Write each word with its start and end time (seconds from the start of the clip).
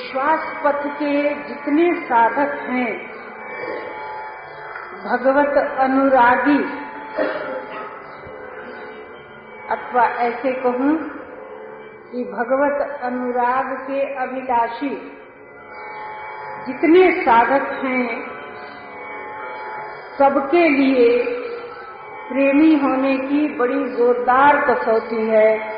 विश्वास 0.00 0.44
पथ 0.64 0.84
के 0.98 1.34
जितने 1.48 2.00
साधक 2.00 2.52
हैं, 2.68 2.92
भगवत 5.04 5.56
अनुरागी, 5.80 6.62
अथवा 9.70 10.04
ऐसे 10.04 10.52
कहूँ 10.52 10.94
कि 12.12 12.24
भगवत 12.24 13.00
अनुराग 13.02 13.76
के 13.80 14.00
अभिलाषी, 14.14 14.94
जितने 16.66 17.10
साधक 17.22 17.68
हैं, 17.84 18.06
सबके 20.18 20.68
लिए 20.68 21.08
प्रेमी 22.30 22.74
होने 22.76 23.16
की 23.18 23.46
बड़ी 23.56 23.84
जोरदार 23.96 24.64
कसौटी 24.64 25.28
है। 25.28 25.69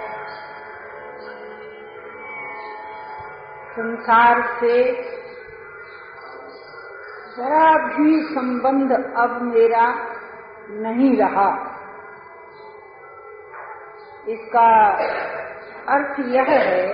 संसार 3.73 4.43
से 4.61 4.77
जरा 7.37 7.69
भी 7.89 8.23
संबंध 8.25 8.93
अब 9.17 9.43
मेरा 9.43 9.87
नहीं 10.71 11.17
रहा। 11.17 11.51
इसका 14.29 14.67
अर्थ 15.89 16.21
यह 16.27 16.51
है 16.51 16.87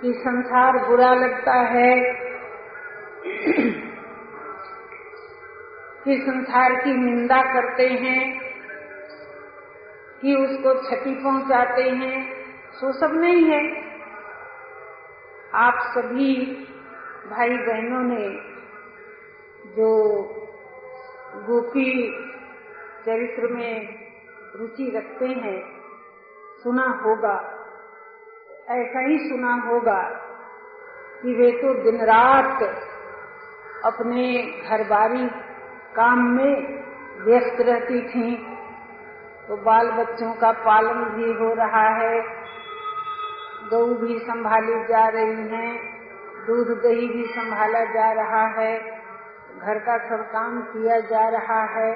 कि 0.00 0.12
संसार 0.12 0.78
बुरा 0.88 1.12
लगता 1.14 1.54
है 1.68 1.92
कि 6.04 6.16
संसार 6.22 6.74
की 6.74 6.92
निंदा 6.94 7.42
करते 7.54 7.88
हैं, 7.88 8.22
कि 10.22 10.34
उसको 10.36 10.74
क्षति 10.80 11.14
पहुंचाते 11.14 11.82
हैं 11.82 12.18
सो 12.72 12.92
सब 12.92 13.14
नहीं 13.14 13.44
है। 13.44 13.83
आप 15.54 15.74
सभी 15.78 16.44
भाई 17.30 17.50
बहनों 17.50 18.02
ने 18.02 18.28
जो 19.76 19.88
गोपी 21.34 22.12
चरित्र 23.06 23.48
में 23.48 23.88
रुचि 24.56 24.90
रखते 24.96 25.26
हैं, 25.26 25.60
सुना 26.62 26.86
होगा। 27.04 27.36
ऐसा 28.70 29.00
ही 29.00 29.18
सुना 29.18 29.54
होगा 29.54 30.02
कि 31.22 31.34
वे 31.34 31.50
तो 31.52 31.74
दिन 31.82 32.00
रात 32.00 32.62
अपने 33.84 34.42
घर 34.68 34.84
बारी 34.84 35.26
काम 35.96 36.18
में 36.18 36.84
व्यस्त 37.24 37.60
रहती 37.60 38.00
थीं। 38.08 38.36
तो 39.48 39.56
बाल 39.56 39.90
बच्चों 39.90 40.34
का 40.34 40.52
पालन 40.52 41.04
भी 41.04 41.32
हो 41.32 41.54
रहा 41.54 41.88
है 41.88 42.43
गऊ 43.70 43.94
भी 43.96 44.18
संभाली 44.18 44.74
जा 44.84 45.06
रही 45.08 45.48
हैं, 45.48 45.72
दूध 46.46 46.68
दही 46.82 47.06
भी 47.08 47.24
संभाला 47.26 47.84
जा 47.92 48.10
रहा 48.12 48.42
है, 48.56 48.72
घर 49.58 49.78
का 49.78 49.96
सब 50.08 50.24
काम 50.32 50.60
किया 50.62 50.98
जा 51.10 51.28
रहा 51.28 51.62
है। 51.70 51.90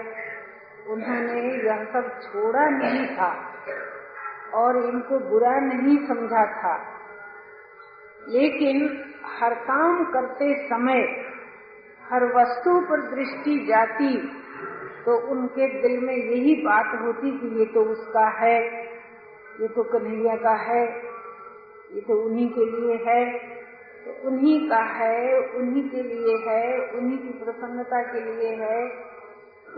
उन्होंने 0.88 1.40
यह 1.64 1.84
सब 1.84 2.08
छोड़ा 2.22 2.68
नहीं 2.68 3.06
था 3.16 3.30
और 4.54 4.76
इनको 4.84 5.18
बुरा 5.30 5.54
नहीं 5.60 5.96
समझा 6.06 6.44
था। 6.54 6.76
लेकिन 8.28 8.78
हर 9.32 9.54
काम 9.64 10.04
करते 10.04 10.54
समय 10.68 11.02
हर 12.04 12.24
वस्तु 12.34 12.78
पर 12.80 13.00
दृष्टि 13.10 13.58
जाती 13.68 14.16
तो 15.04 15.16
उनके 15.30 15.66
दिल 15.82 16.00
में 16.00 16.14
यही 16.14 16.54
बात 16.62 16.98
होती 17.02 17.30
कि 17.30 17.58
ये 17.58 17.64
तो 17.64 17.82
उसका 17.92 18.26
है, 18.38 18.58
ये 19.60 19.68
तो 19.68 19.82
कन्हैया 19.82 20.36
का 20.36 20.54
है 20.62 20.82
ये 21.94 22.00
तो 22.00 22.24
उन्हीं 22.24 22.50
के 22.50 22.64
लिए 22.64 22.96
है। 23.06 23.38
तो 24.04 24.28
उन्हीं 24.28 24.70
का 24.70 24.76
है, 24.76 25.38
उन्हीं 25.38 25.90
के 25.90 26.02
लिए 26.02 26.36
है, 26.36 26.90
उन्हीं 26.90 27.18
की 27.18 27.44
प्रसन्नता 27.44 28.02
के 28.02 28.20
लिए 28.20 28.54
है, 28.54 28.90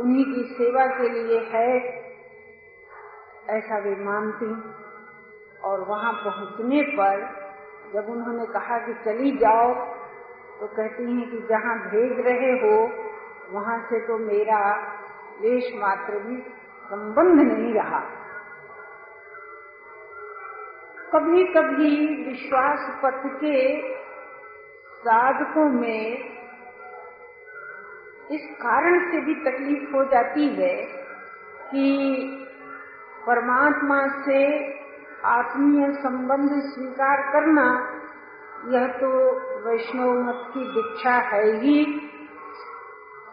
उन्हीं 0.01 0.25
की 0.25 0.55
सेवा 0.55 0.87
के 0.87 1.09
लिए 1.09 1.41
है। 1.41 2.01
ऐसा 3.51 3.79
वे 3.79 3.95
मानती 4.05 4.81
और 5.61 5.81
वहाँ 5.81 6.13
पहुँचने 6.13 6.83
पर 6.83 7.41
जब 7.95 8.09
उन्होंने 8.09 8.47
कहा 8.47 8.79
कि 8.79 8.95
चली 9.05 9.37
जाओ 9.37 9.75
तो 10.61 10.67
कहती 10.67 11.05
हैं 11.05 11.31
कि 11.31 11.39
जहाँ 11.39 11.79
भेज 11.79 12.27
रहे 12.27 12.53
हो, 12.53 12.91
वहाँ 13.51 13.87
से 13.91 14.01
तो 14.01 14.19
मेरा 14.19 14.77
लेश 15.43 15.73
मात्र 15.75 16.19
भी 16.19 16.37
संबंध 16.85 17.41
नहीं 17.41 17.75
रहा। 17.75 18.20
कभी 21.15 21.45
कभी 21.45 22.25
विश्वास 22.25 23.01
पथ 23.03 23.23
के 23.27 23.81
साधकों 24.87 25.71
में 25.71 26.17
इस 28.31 28.57
कारण 28.63 29.11
से 29.11 29.21
भी 29.21 29.35
तकलीफ़ 29.35 29.97
हो 29.97 30.05
जाती 30.05 30.49
है 30.49 30.77
कि 31.71 31.87
परमात्मा 33.27 34.25
से 34.25 34.73
आत्मीय 35.25 35.93
संबंध 35.93 36.51
स्वीकार 36.51 37.33
करना, 37.33 37.67
यह 38.69 38.87
तो 38.87 39.11
वैष्णव 39.69 40.23
मत 40.23 40.45
की 40.55 40.61
दीक्षा 40.61 41.13
है 41.13 41.57
ही। 41.57 41.85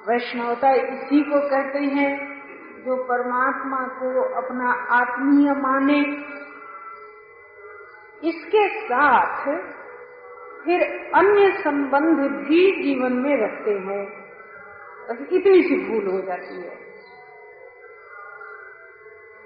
वैष्णवता 0.08 0.72
इसी 0.72 1.24
को 1.24 1.50
कहते 1.50 1.80
हैं 1.80 2.42
जो 2.86 2.96
परमात्मा 3.04 3.84
को 3.84 4.24
अपना 4.36 4.72
आत्मीय 4.72 5.52
माने। 5.52 6.38
इसके 8.24 8.82
साथ 8.82 9.46
फिर 10.66 11.12
अन्य 11.16 11.62
संबंध 11.64 12.18
भी 12.20 12.84
जीवन 12.84 13.14
में 13.14 13.38
रखते 13.38 13.72
हैं। 13.72 14.06
बस 15.10 15.28
इतनी 15.32 15.62
सी 15.62 15.90
भूल 15.90 16.14
हो 16.14 16.22
जाती 16.22 16.62
है। 16.62 16.88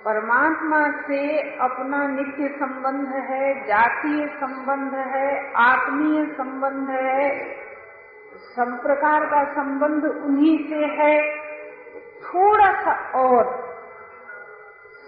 परमात्मा 0.06 1.02
से 1.02 1.40
अपना 1.58 2.08
नित्य 2.08 2.56
संबंध 2.56 3.08
है, 3.08 3.68
जातीय 3.68 4.28
संबंध 4.28 4.94
है, 4.94 5.54
आत्मीय 5.54 6.26
संबंध 6.26 6.90
है, 6.90 7.54
सब 8.34 8.82
प्रकार 8.84 9.26
का 9.26 9.44
संबंध 9.54 10.06
उन्हीं 10.06 10.70
से 10.70 10.86
है। 10.86 11.38
थोड़ा 12.22 12.82
सा 12.82 13.12
और 13.20 13.62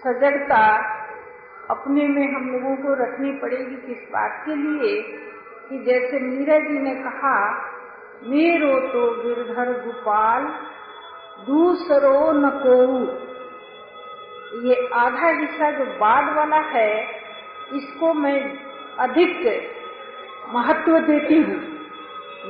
सजगता 0.04 0.93
अपने 1.70 2.08
में 2.08 2.34
हम 2.34 2.50
लोगों 2.50 2.76
को 2.76 3.04
रखनी 3.04 3.32
पड़ेगी 3.32 3.74
किस 3.74 4.08
बात 4.12 4.42
के 4.46 4.54
लिए? 4.54 5.02
कि 5.68 5.78
जैसे 5.78 6.20
मीरा 6.20 6.58
जी 6.58 6.78
ने 6.78 6.94
कहा, 6.94 7.50
मेरो 8.26 8.80
तो 8.80 9.22
गिरधर 9.22 9.84
गोपाल, 9.86 10.42
दूसरो 11.46 12.32
न 12.32 12.50
को 12.50 13.04
ये 14.68 14.88
आधा 14.94 15.28
हिस्सा 15.28 15.70
जो 15.70 15.84
बाद 15.84 16.36
वाला 16.36 16.56
है, 16.56 17.04
इसको 17.74 18.14
मैं 18.14 18.58
अधिक 18.98 19.70
महत्व 20.54 20.98
देती 20.98 21.42
हूँ। 21.42 21.74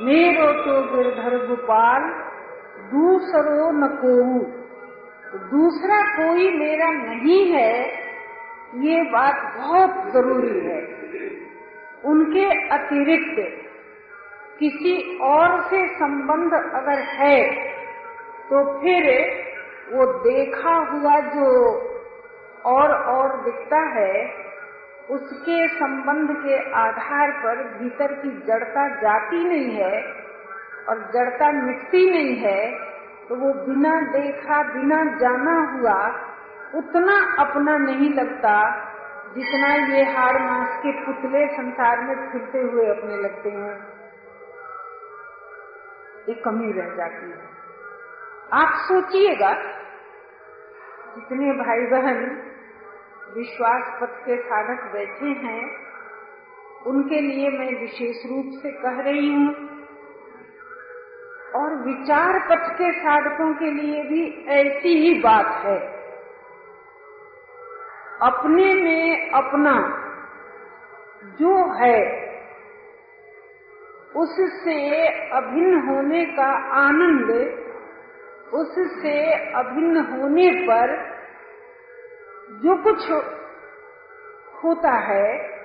मेरो 0.03 0.53
तो 0.53 0.97
गिरधर 0.97 1.47
गोपाल, 1.47 2.01
दूसरो 2.91 3.71
न 3.71 3.87
को 3.87 4.39
दूसरा 5.37 6.01
कोई 6.17 6.57
मेरा 6.57 6.89
नहीं 6.91 7.51
है 7.51 8.04
ये 8.75 9.01
बात 9.11 9.41
बहुत 9.57 10.13
ज़रूरी 10.13 10.59
है। 10.59 10.79
उनके 12.03 12.45
अतिरिक्त 12.69 13.37
किसी 14.59 14.95
और 15.23 15.61
से 15.61 15.87
संबंध 15.95 16.53
अगर 16.53 16.99
है 17.13 17.37
तो 18.49 18.63
फिर 18.81 19.07
वो 19.91 20.05
देखा 20.21 20.75
हुआ 20.91 21.19
जो 21.29 21.47
और 22.65 22.93
और 22.93 23.35
दिखता 23.43 23.79
है, 23.89 24.13
उसके 25.09 25.67
संबंध 25.69 26.29
के 26.37 26.59
आधार 26.77 27.31
पर 27.41 27.63
भीतर 27.73 28.13
की 28.13 28.29
जड़ता 28.47 28.87
जाती 29.01 29.43
नहीं 29.43 29.75
है 29.75 30.01
और 30.89 31.01
जड़ता 31.13 31.51
मिटती 31.51 32.09
नहीं 32.11 32.35
है 32.35 32.61
तो 33.27 33.35
वो 33.35 33.53
बिना 33.65 33.99
देखा, 34.11 34.61
बिना 34.73 35.03
जाना 35.17 35.55
हुआ 35.71 35.97
उतना 36.75 37.35
अपना 37.39 37.77
नहीं 37.77 38.13
लगता 38.13 38.85
जितना 39.35 39.97
ये 39.97 40.03
हार 40.03 40.39
मास 40.39 40.77
के 40.77 40.91
पुतले 40.91 41.47
संसार 41.47 41.99
में 42.01 42.31
फिरते 42.31 42.59
हुए 42.59 42.85
अपने 42.87 43.17
लगते 43.17 43.49
हैं। 43.49 43.95
एक 46.29 46.43
कमी 46.45 46.71
रह 46.71 46.95
जाती 46.95 47.31
है। 47.31 47.49
आप 48.53 48.73
सोचिएगा, 48.73 49.53
जितने 51.15 51.51
भाई 51.51 51.79
बहन 51.79 52.51
विश्वास 53.35 54.01
पथ 54.01 54.25
के 54.25 54.41
साधक 54.41 54.83
बैठे 54.93 55.25
हैं, 55.25 55.85
उनके 56.87 57.21
लिए 57.21 57.49
मैं 57.49 57.81
विशेष 57.81 58.31
रूप 58.31 58.45
से 58.63 58.71
कह 58.71 59.01
रही 59.01 59.33
हूँ, 59.33 59.53
और 61.55 61.75
विचार 61.75 62.39
पथ 62.39 62.73
के 62.73 62.91
साधकों 62.91 63.53
के 63.53 63.71
लिए 63.71 64.03
भी 64.03 64.45
ऐसी 64.47 64.97
ही 64.99 65.21
बात 65.21 65.65
है। 65.65 65.94
अपने 68.21 68.73
में 68.73 69.31
अपना 69.31 69.73
जो 71.39 71.73
है, 71.73 72.25
उससे 74.15 75.07
अभिन्न 75.29 75.87
होने 75.87 76.25
का 76.25 76.47
आनंद, 76.73 77.31
उससे 78.53 79.33
अभिन्न 79.33 79.97
होने 79.97 80.51
पर 80.51 81.15
जो 82.63 82.83
कुछ 82.83 83.11
होता 84.63 84.91
है, 84.91 85.55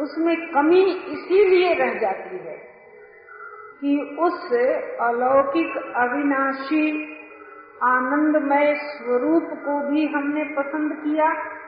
उसमें 0.00 0.50
कमी 0.50 0.82
इसीलिए 0.92 1.74
रह 1.74 1.98
जाती 1.98 2.36
है 2.36 2.56
कि 3.80 4.16
उस 4.20 4.52
अलौकिक 5.00 5.76
अविनाशी 5.96 7.16
आनंदमय 7.82 8.74
स्वरूप 8.74 9.44
को 9.44 9.90
भी 9.90 10.06
हमने 10.06 10.44
पसंद 10.44 10.92
किया। 10.92 11.59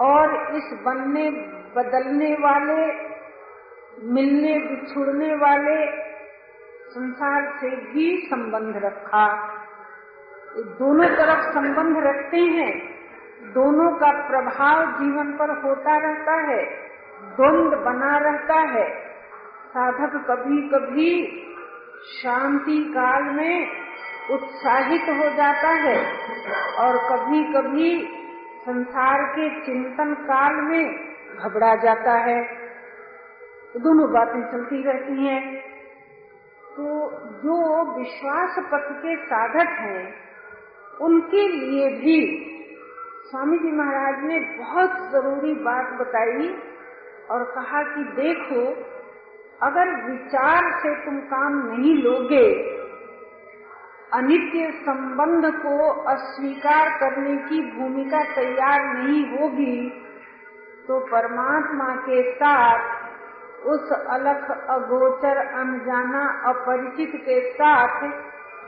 और 0.00 0.56
इस 0.56 0.78
बनने, 0.82 1.30
बदलने 1.76 2.34
वाले, 2.34 2.86
मिलने, 4.02 4.58
बिछुड़ने 4.58 5.34
वाले 5.34 6.10
संसार 6.90 7.58
से 7.60 7.70
भी 7.70 8.26
संबंध 8.30 8.76
रखा। 8.76 9.26
दोनों 10.56 11.08
तरफ़ 11.08 11.54
संबंध 11.54 11.96
रखते 11.98 12.36
हैं। 12.36 13.00
दोनों 13.52 13.90
का 13.90 14.28
प्रभाव 14.28 14.86
जीवन 14.86 15.32
पर 15.32 15.62
होता 15.62 15.98
रहता 15.98 16.32
है, 16.32 16.64
द्वंद 17.36 17.74
बना 17.74 18.18
रहता 18.18 18.54
है। 18.54 19.10
साधक 19.68 20.26
कभी 20.30 20.68
कभी 20.68 21.40
शांति 22.22 22.84
काल 22.84 23.22
में 23.22 23.68
उत्साहित 24.30 25.02
हो 25.02 25.36
जाता 25.36 25.68
है 25.68 25.96
और 26.78 26.96
कभी 26.96 27.44
कभी 27.44 28.16
संसार 28.60 29.24
के 29.24 29.60
चिंतन 29.66 30.14
काल 30.14 30.54
में 30.54 31.14
घबरा 31.36 31.74
जाता 31.74 32.12
है। 32.12 32.42
दोनों 33.76 34.12
बातें 34.12 34.52
चलती 34.52 34.82
रहती 34.82 35.26
हैं। 35.26 35.60
तो 36.76 37.10
जो 37.28 37.84
विश्वास 37.98 38.56
पथ 38.58 38.92
के 39.02 39.16
साधक 39.16 39.68
हैं, 39.68 40.14
उनके 41.00 41.48
लिए 41.48 41.88
भी 41.88 42.46
स्वामी 43.30 43.58
जी 43.58 43.72
महाराज 43.72 44.24
ने 44.24 44.40
बहुत 44.40 44.90
ज़रूरी 45.12 45.54
बात 45.54 46.00
बताई 46.00 46.48
और 47.30 47.44
कहा 47.44 47.82
कि 47.82 48.02
देखो, 48.04 48.90
अगर 49.62 50.10
विचार 50.10 50.72
से 50.78 51.04
तुम 51.04 51.20
काम 51.20 51.66
नहीं 51.66 51.94
लोगे 51.94 52.79
अनित्य 54.14 54.70
संबंध 54.70 55.44
को 55.54 55.88
अस्वीकार 55.90 56.88
करने 56.98 57.36
की 57.36 57.60
भूमिका 57.70 58.22
तैयार 58.34 58.84
नहीं 58.94 59.24
होगी 59.30 59.90
तो 60.88 60.98
परमात्मा 61.00 61.88
के 61.96 62.22
साथ 62.32 63.66
उस 63.66 63.92
अलख 63.92 64.50
अगोचर 64.70 65.36
अनजाना 65.36 66.24
अपरिचित 66.46 67.12
के 67.14 67.40
साथ 67.52 68.04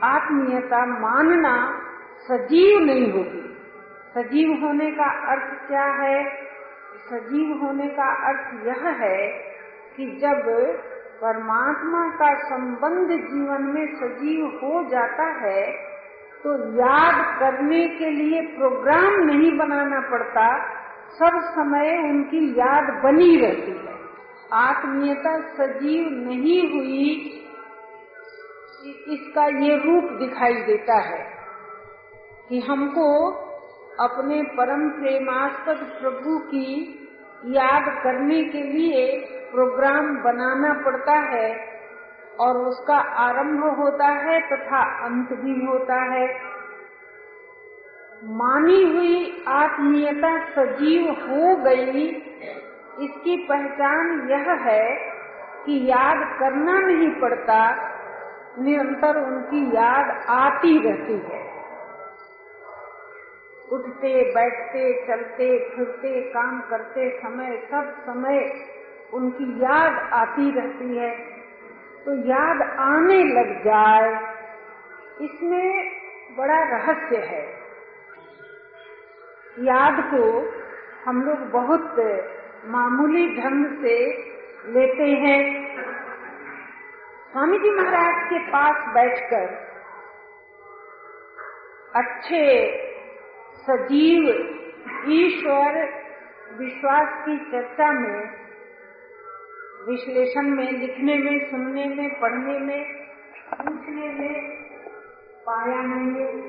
आत्मीयता 0.03 0.85
मानना 0.85 1.55
सजीव 2.27 2.79
नहीं 2.79 3.11
होगी। 3.11 3.43
सजीव 4.13 4.65
होने 4.65 4.91
का 4.91 5.09
अर्थ 5.31 5.67
क्या 5.67 5.85
है? 5.85 6.23
सजीव 7.09 7.57
होने 7.57 7.87
का 7.87 8.09
अर्थ 8.29 8.67
यह 8.67 8.89
है 8.89 9.27
कि 9.97 10.05
जब 10.21 10.47
परमात्मा 11.23 11.99
का 12.11 12.29
संबंध 12.39 13.11
जीवन 13.25 13.67
में 13.73 13.85
सजीव 13.95 14.45
हो 14.63 14.83
जाता 14.89 15.27
है 15.39 15.61
तो 16.43 16.55
याद 16.77 17.19
करने 17.39 17.83
के 17.89 18.09
लिए 18.09 18.41
प्रोग्राम 18.55 19.13
नहीं 19.21 19.51
बनाना 19.57 19.99
पड़ता। 20.09 20.47
सब 21.13 21.37
समय 21.49 21.91
उनकी 21.99 22.41
याद 22.59 22.89
बनी 23.03 23.35
रहती 23.35 23.71
है। 23.71 23.93
आत्मीयता 24.53 25.35
सजीव 25.53 26.09
नहीं 26.23 26.59
हुई 26.71 27.05
इसका 29.13 29.45
ये 29.59 29.75
रूप 29.77 30.11
दिखाई 30.19 30.53
देता 30.53 30.99
है 31.01 31.23
कि 32.49 32.59
हमको 32.59 33.07
अपने 33.99 34.41
परम 34.57 34.89
प्रेमास्पद 34.89 35.87
प्रभु 36.01 36.37
की 36.39 36.67
याद 37.45 38.03
करने 38.03 38.43
के 38.43 38.61
लिए 38.63 39.25
प्रोग्राम 39.51 40.15
बनाना 40.17 40.73
पड़ता 40.73 41.13
है 41.13 41.69
और 42.39 42.57
उसका 42.57 42.97
आरंभ 42.97 43.63
होता 43.79 44.07
है 44.07 44.39
तथा 44.49 45.05
अंत 45.05 45.33
भी 45.33 45.65
होता 45.65 45.95
है। 45.95 46.27
मानी 48.23 48.83
हुई 48.83 49.45
आत्मीयता 49.47 50.45
सजीव 50.45 51.09
हो 51.09 51.55
गई। 51.55 52.07
इसकी 53.01 53.37
पहचान 53.49 54.27
यह 54.29 54.51
है 54.51 54.95
कि 55.65 55.85
याद 55.85 56.39
करना 56.39 56.79
नहीं 56.79 57.09
पड़ता, 57.09 57.59
निरंतर 58.59 59.23
उनकी 59.23 59.75
याद 59.75 60.25
आती 60.29 60.77
रहती 60.87 61.13
है। 61.13 61.42
उठते, 63.71 64.13
बैठते, 64.33 65.07
चलते, 65.07 65.47
फिरते, 65.69 66.21
काम 66.21 66.61
करते 66.61 67.09
समय, 67.19 67.57
सब 67.71 67.93
समय 68.05 68.39
उनकी 69.13 69.45
याद 69.63 69.99
आती 70.13 70.49
रहती 70.51 70.97
है। 70.97 71.11
तो 72.05 72.15
याद 72.27 72.61
आने 72.79 73.23
लग 73.23 73.63
जाए, 73.63 74.09
इसमें 75.21 75.91
बड़ा 76.37 76.59
रहस्य 76.63 77.17
है। 77.17 77.43
याद 79.59 80.03
को 80.13 80.23
हम 81.05 81.21
लोग 81.23 81.49
बहुत 81.51 81.95
मामूली 82.65 83.27
ढंग 83.37 83.65
से 83.81 83.97
लेते 84.67 85.09
हैं। 85.21 85.41
स्वामी 87.31 87.57
जी 87.57 87.71
महाराज 87.71 88.23
के 88.29 88.39
पास 88.39 88.93
बैठकर 88.93 89.45
अच्छे 91.95 92.41
सजीव 93.69 94.29
ईश्वर 95.07 95.89
विश्वास 96.57 97.25
की 97.25 97.37
चर्चा 97.51 97.91
में, 97.91 98.29
विश्लेषण 99.89 100.41
में, 100.41 100.71
लिखने 100.71 101.17
में, 101.17 101.51
सुनने 101.51 101.85
में, 101.85 102.19
पढ़ने 102.19 102.59
में, 102.59 102.93
पूछने 103.53 104.07
में 104.07 104.63
पाया 105.49 105.81
नहीं। 105.81 106.41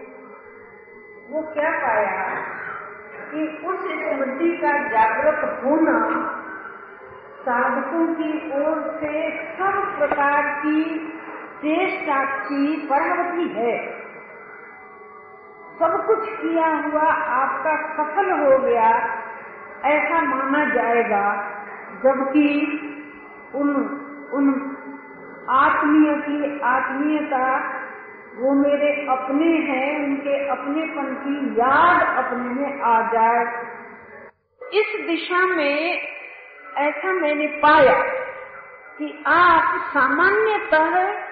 वो 1.30 1.42
क्या 1.42 1.70
पाया? 1.70 2.44
कि 3.30 3.66
उस 3.66 3.80
स्मृति 3.80 4.56
का 4.56 4.88
जागृत 4.88 5.64
होना 5.64 6.30
साधकों 7.42 8.14
की 8.14 8.52
ओर 8.52 8.98
से 9.00 9.30
सब 9.54 9.98
प्रकार 9.98 10.62
की 10.66 11.08
चेष्टा 11.58 12.24
की 12.24 12.86
परावती 12.86 13.48
है। 13.48 14.03
सब 15.78 16.06
कुछ 16.06 16.28
किया 16.28 16.66
हुआ 16.66 17.08
आपका 17.36 17.76
सफल 17.96 18.30
हो 18.30 18.58
गया, 18.58 18.88
ऐसा 19.84 20.20
माना 20.22 20.74
जाएगा, 20.74 21.24
जबकि 22.04 22.48
उन 23.54 23.68
उन 24.32 24.76
आत्मीय 25.50 26.14
की 26.14 26.60
आत्मीयता, 26.60 27.46
वो 28.36 28.52
मेरे 28.54 29.06
अपने 29.06 29.46
हैं, 29.46 30.04
उनके 30.04 30.48
अपनेपन 30.48 31.14
की 31.14 31.60
याद 31.60 32.24
अपने 32.24 32.48
में 32.48 32.80
आ 32.80 33.12
जाए। 33.12 33.44
इस 34.72 35.06
दिशा 35.06 35.46
में 35.46 36.00
ऐसा 36.76 37.12
मैंने 37.12 37.46
पाया 37.46 38.02
कि 38.98 39.24
आप 39.26 39.80
सामान्यतः 39.94 41.23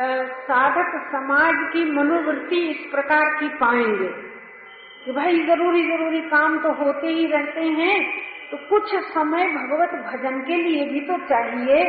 साधक 0.00 0.92
समाज 1.12 1.54
की 1.72 1.84
मनोवृत्ति 1.92 2.58
इस 2.68 2.84
प्रकार 2.90 3.24
की 3.34 3.48
पाएँगे 3.56 4.08
कि 5.04 5.12
भाई, 5.12 5.40
ज़रूरी 5.46 5.82
ज़रूरी 5.88 6.20
काम 6.28 6.58
तो 6.58 6.72
होते 6.74 7.08
ही 7.08 7.26
रहते 7.26 7.64
हैं 7.72 7.96
तो 8.50 8.56
कुछ 8.68 8.94
समय 9.08 9.46
भगवत 9.48 9.90
भजन 10.06 10.40
के 10.40 10.56
लिए 10.58 10.84
भी 10.84 11.00
तो 11.00 11.16
चाहिए। 11.26 11.82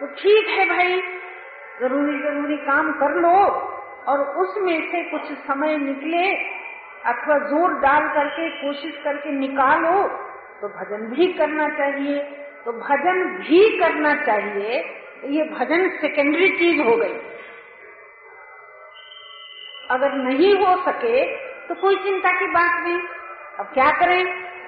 तो 0.00 0.06
ठीक 0.14 0.48
है 0.48 0.64
भाई, 0.68 1.00
ज़रूरी 1.80 2.18
ज़रूरी 2.18 2.56
काम 2.66 2.90
कर 2.92 3.14
लो 3.20 3.32
और 4.06 4.20
उसमें 4.42 4.80
से 4.90 5.02
कुछ 5.10 5.32
समय 5.46 5.76
निकले 5.78 6.24
अथवा 7.04 7.38
ज़ोर 7.48 7.78
डाल 7.80 8.08
करके, 8.08 8.48
कोशिश 8.60 9.00
करके 9.04 9.32
निकालो 9.32 10.02
तो 10.60 10.68
भजन 10.70 11.08
भी 11.08 11.32
करना 11.32 11.68
चाहिए 11.78 12.18
तो 12.64 12.72
भजन 12.74 13.24
भी 13.38 13.62
करना 13.78 14.14
चाहिए। 14.24 14.82
ये 15.24 15.44
भजन 15.44 15.88
सेकेंडरी 16.00 16.48
चीज़ 16.48 16.80
हो 16.80 16.96
गई। 16.96 17.14
अगर 19.90 20.12
नहीं 20.14 20.54
हो 20.54 20.74
सके 20.82 21.24
तो 21.68 21.74
कोई 21.74 21.96
चिंता 21.96 22.30
की 22.30 22.46
बात 22.46 22.82
नहीं। 22.86 22.98
अब 23.58 23.66
क्या 23.74 23.90
करें? 23.90 24.24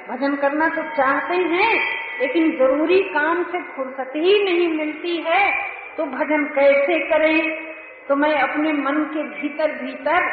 भजन 0.08 0.36
करना 0.36 0.68
तो 0.68 0.82
चाहते 0.96 1.34
हैं 1.34 1.72
लेकिन 2.20 2.50
ज़रूरी 2.58 3.02
काम 3.02 3.42
से 3.44 3.62
फुर्सत 3.72 4.12
ही 4.16 4.42
नहीं 4.44 4.68
मिलती 4.68 5.16
है। 5.16 5.50
तो 5.96 6.04
भजन 6.06 6.44
कैसे 6.54 6.98
करें? 7.08 7.66
तो 8.08 8.16
मैं 8.16 8.34
अपने 8.38 8.72
मन 8.72 9.02
के 9.04 9.22
भीतर 9.30 9.72
भीतर 9.74 10.28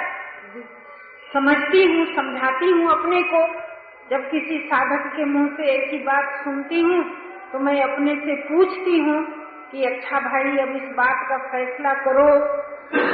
समझती 1.34 1.84
हूँ, 1.84 2.06
समझाती 2.06 2.70
हूँ 2.72 2.90
अपने 2.92 3.22
को। 3.24 3.46
जब 4.12 4.30
किसी 4.32 4.58
साधक 4.60 5.14
के 5.16 5.26
मुँह 5.26 5.48
से 5.58 5.72
ही 5.88 5.98
बात 6.00 6.44
सुनती 6.44 6.82
हूँ 6.82 7.04
तो 7.54 7.60
मैं 7.60 7.82
अपने 7.84 8.16
से 8.16 8.36
पूछती 8.44 9.00
हूँ 9.00 9.43
कि 9.74 9.84
अच्छा 9.84 10.20
भाई, 10.20 10.58
अब 10.58 10.76
इस 10.76 10.96
बात 10.96 11.26
का 11.30 11.38
फैसला 11.38 11.94
करो। 11.94 12.40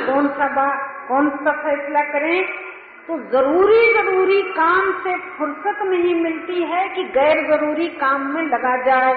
कौन 0.06 0.28
सा 0.28 0.48
बात 0.48 1.08
कौन 1.08 1.30
सा 1.30 1.52
फैसला 1.52 2.02
करें? 2.02 2.48
तो 3.08 3.20
ज़रूरी 3.32 3.94
ज़रूरी 3.94 4.42
काम 4.42 4.92
से 5.04 5.18
फुर्सत 5.18 5.82
नहीं 5.82 6.16
मिलती 6.16 6.64
है 6.64 6.90
कि 6.90 7.04
गैर 7.04 7.48
ज़रूरी 7.48 7.88
काम 7.88 8.34
में 8.34 8.44
लगा 8.44 8.78
जाए। 8.84 9.14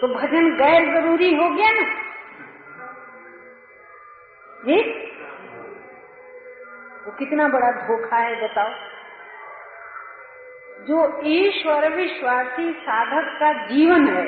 तो 0.00 0.08
भजन 0.08 0.56
गैर 0.56 1.00
ज़रूरी 1.00 1.34
हो 1.34 1.50
गया 1.50 1.70
ना? 1.70 1.82
जी? 4.66 4.80
वो 7.06 7.12
कितना 7.18 7.48
बड़ा 7.48 7.70
धोखा 7.70 8.16
है, 8.16 8.44
बताओ। 8.44 8.89
जो 10.88 11.20
ईश्वर 11.26 11.88
विश्वासी 11.94 12.72
साधक 12.72 13.26
का 13.40 13.52
जीवन 13.66 14.06
है, 14.08 14.26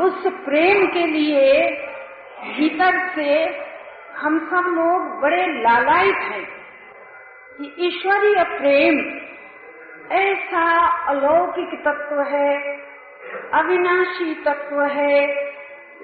उस 0.00 0.26
प्रेम 0.44 0.86
के 0.86 1.06
लिए 1.06 1.70
भीतर 2.56 2.98
से 3.14 3.44
हम 4.16 4.38
सब 4.38 4.68
लोग 4.68 5.20
बड़े 5.20 5.62
लालायित 5.62 6.16
हैं 6.16 6.44
कि 7.58 7.74
ईश्वरीय 7.86 8.42
प्रेम 8.58 9.00
ऐसा 10.12 10.86
अलौकिक 11.08 11.74
तत्व 11.84 12.22
है, 12.22 12.78
अविनाशी 13.54 14.34
तत्व 14.34 14.82
है, 14.82 15.24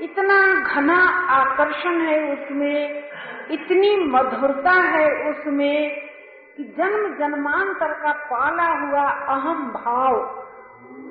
इतना 0.01 0.41
घना 0.75 0.99
आकर्षण 1.31 2.01
है 2.01 2.33
उसमें, 2.33 3.03
इतनी 3.51 3.97
मधुरता 3.97 4.81
है 4.89 5.09
उसमें 5.31 6.09
कि 6.59 6.65
जन्म 6.65 7.19
जन्मांतर 7.19 7.93
का 7.93 8.13
पाला 8.13 8.67
हुआ 8.67 9.11
अहम 9.11 9.71
भाव, 9.71 10.27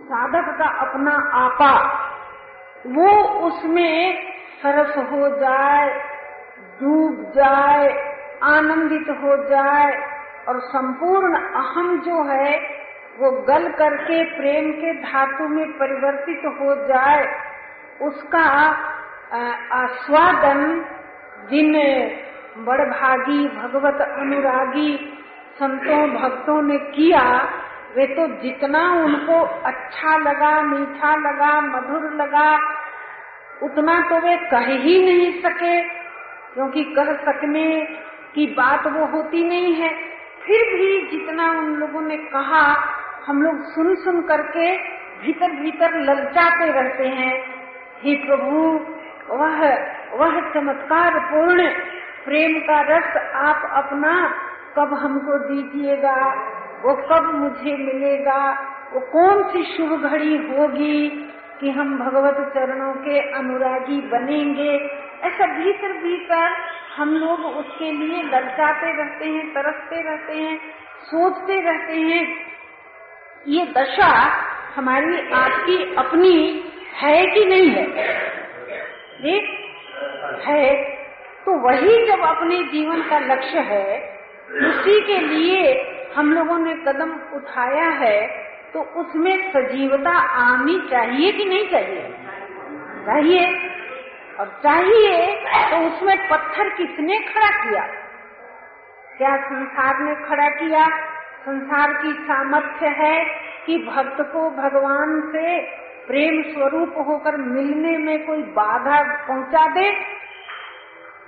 साधक 0.04 0.58
का 0.58 0.66
अपना 0.66 1.12
आपा, 1.34 1.76
वो 2.88 3.24
उसमें 3.24 4.28
सरस 4.64 4.98
हो 4.98 5.30
जाए, 5.30 5.90
डूब 6.82 7.34
जाए, 7.36 7.90
आनंदित 8.44 9.10
हो 9.10 9.50
जाए, 9.50 10.14
और 10.48 10.60
संपूर्ण 10.60 11.38
अहम 11.38 12.00
जो 12.00 12.24
है, 12.24 12.60
वो 13.20 13.32
गल 13.32 13.70
करके, 13.70 14.24
प्रेम 14.24 14.72
के 14.72 14.94
धातु 14.94 15.48
में 15.48 15.72
परिवर्तित 15.72 16.42
हो 16.46 16.76
जाए, 16.88 17.26
उसका 18.02 18.46
आस्वादन 19.72 20.86
जिन 21.50 21.74
बड़भागी 22.66 23.48
भगवत 23.48 24.02
अनुरागी 24.02 25.17
संतों 25.60 26.10
भक्तों 26.10 26.62
ने 26.62 26.78
किया, 26.78 27.22
वे 27.96 28.06
तो 28.08 28.28
जितना 28.28 28.94
उनको 28.94 29.40
अच्छा 29.42 30.18
लगा, 30.18 30.62
मीठा 30.62 31.16
लगा, 31.16 31.62
मधुर 31.62 32.14
लगा, 32.14 32.60
उतना 33.64 34.02
तो 34.02 34.20
वे 34.20 34.36
कह 34.38 34.66
ही 34.66 35.06
नहीं 35.06 35.42
सके, 35.42 35.82
क्योंकि 36.54 36.84
कह 36.84 37.14
सकने 37.14 37.82
की 38.36 38.46
बात 38.48 38.88
वो 38.88 39.06
होती 39.06 39.44
नहीं 39.44 39.74
है। 39.74 39.90
फिर 40.46 40.78
भी 40.78 41.08
जितना 41.12 41.50
उन 41.50 41.76
लोगों 41.76 42.02
ने 42.02 42.18
कहा, 42.18 42.64
हम 43.28 43.42
लोग 43.42 43.64
सुन 43.64 43.96
सुन 43.96 44.22
करके 44.22 44.78
भीतर 45.22 45.52
भीतर 45.52 46.00
ललचाते 46.02 46.72
रहते 46.72 47.08
हैं। 47.08 47.44
हे 48.04 48.16
प्रभु, 48.16 48.80
वह 49.36 49.64
वह 50.14 50.40
चमत्कार 50.54 51.20
पूर्ण, 51.20 51.68
प्रेम 52.26 52.60
का 52.60 52.82
रस 52.82 53.18
आप 53.34 53.72
अपना 53.74 54.44
कब 54.78 54.94
हमको 54.94 55.38
दीजिएगा, 55.38 56.34
वो 56.86 56.94
कब 56.94 57.36
मुझे 57.36 57.78
मिलेगा, 57.78 58.54
वो 58.94 59.00
कौन 59.00 59.44
सी 59.44 59.64
शुभ 59.64 60.02
घड़ी 60.02 60.38
होगी 60.38 61.10
कि 61.62 61.70
हम 61.70 61.98
भगवत 61.98 62.52
चरणों 62.54 62.94
के 62.94 63.20
अनुरागी 63.20 64.02
बनेंगे? 64.02 64.90
ऐसा 65.24 65.46
भीतर 65.46 65.94
भीतर 65.94 66.52
हम 66.98 67.10
लोग 67.10 67.40
उसके 67.40 67.92
लिए 67.92 68.24
ललचाते 68.24 69.04
रहते 69.04 69.26
हैं, 69.26 69.54
तरसते 69.54 70.02
रहते 70.02 70.34
हैं, 70.34 70.60
सोचते 71.04 71.62
रहते 71.62 71.94
हैं। 71.94 72.38
ये 73.48 73.66
दशा 73.66 74.34
हमारी 74.76 75.30
आपकी 75.30 75.96
अपनी 75.96 76.64
है 76.96 77.26
कि 77.26 77.46
नहीं 77.46 77.70
है? 77.70 77.86
देख, 79.22 79.44
है। 80.48 80.84
तो 81.46 81.60
वही 81.60 82.06
जब 82.06 82.20
अपने 82.20 82.64
जीवन 82.64 83.02
का 83.02 83.20
लक्ष्य 83.20 83.60
है 83.60 84.17
उसी 84.48 85.02
के 85.02 85.20
लिए 85.20 85.94
हम 86.16 86.34
लोगों 86.34 86.58
ने 86.58 86.74
कदम 86.74 87.12
उठाया 87.34 87.90
है 87.90 88.28
तो 88.74 88.82
उसमें 88.82 89.54
सजीवता 89.54 90.18
आनी 90.20 90.90
चाहिए 90.90 91.32
कि 91.32 91.46
नहीं 91.46 91.70
चाहिए? 91.70 92.16
चाहिए। 93.06 93.70
और 94.40 94.60
चाहिए 94.64 95.46
तो 95.46 95.78
उसमें 95.78 96.30
पत्थर 96.30 96.70
किसने 96.70 97.18
खड़ा 97.18 97.50
किया? 97.50 97.84
क्या 99.18 99.38
संसार 99.38 100.00
ने 100.00 100.16
खड़ा 100.16 100.50
किया? 100.50 100.88
संसार 101.46 101.94
की 101.94 102.14
सामर्थ्य 102.14 102.88
है 102.88 103.26
कि 103.66 103.78
भक्त 103.78 104.22
को 104.22 104.50
भगवान 104.50 105.22
से 105.22 105.62
प्रेम 106.08 106.42
स्वरूप 106.42 106.96
होकर 107.08 107.38
मिलने 107.38 107.98
में 107.98 108.28
कोई 108.28 108.42
बाधा 108.42 109.26
पहुँचा 109.28 109.68
दे? 109.68 109.92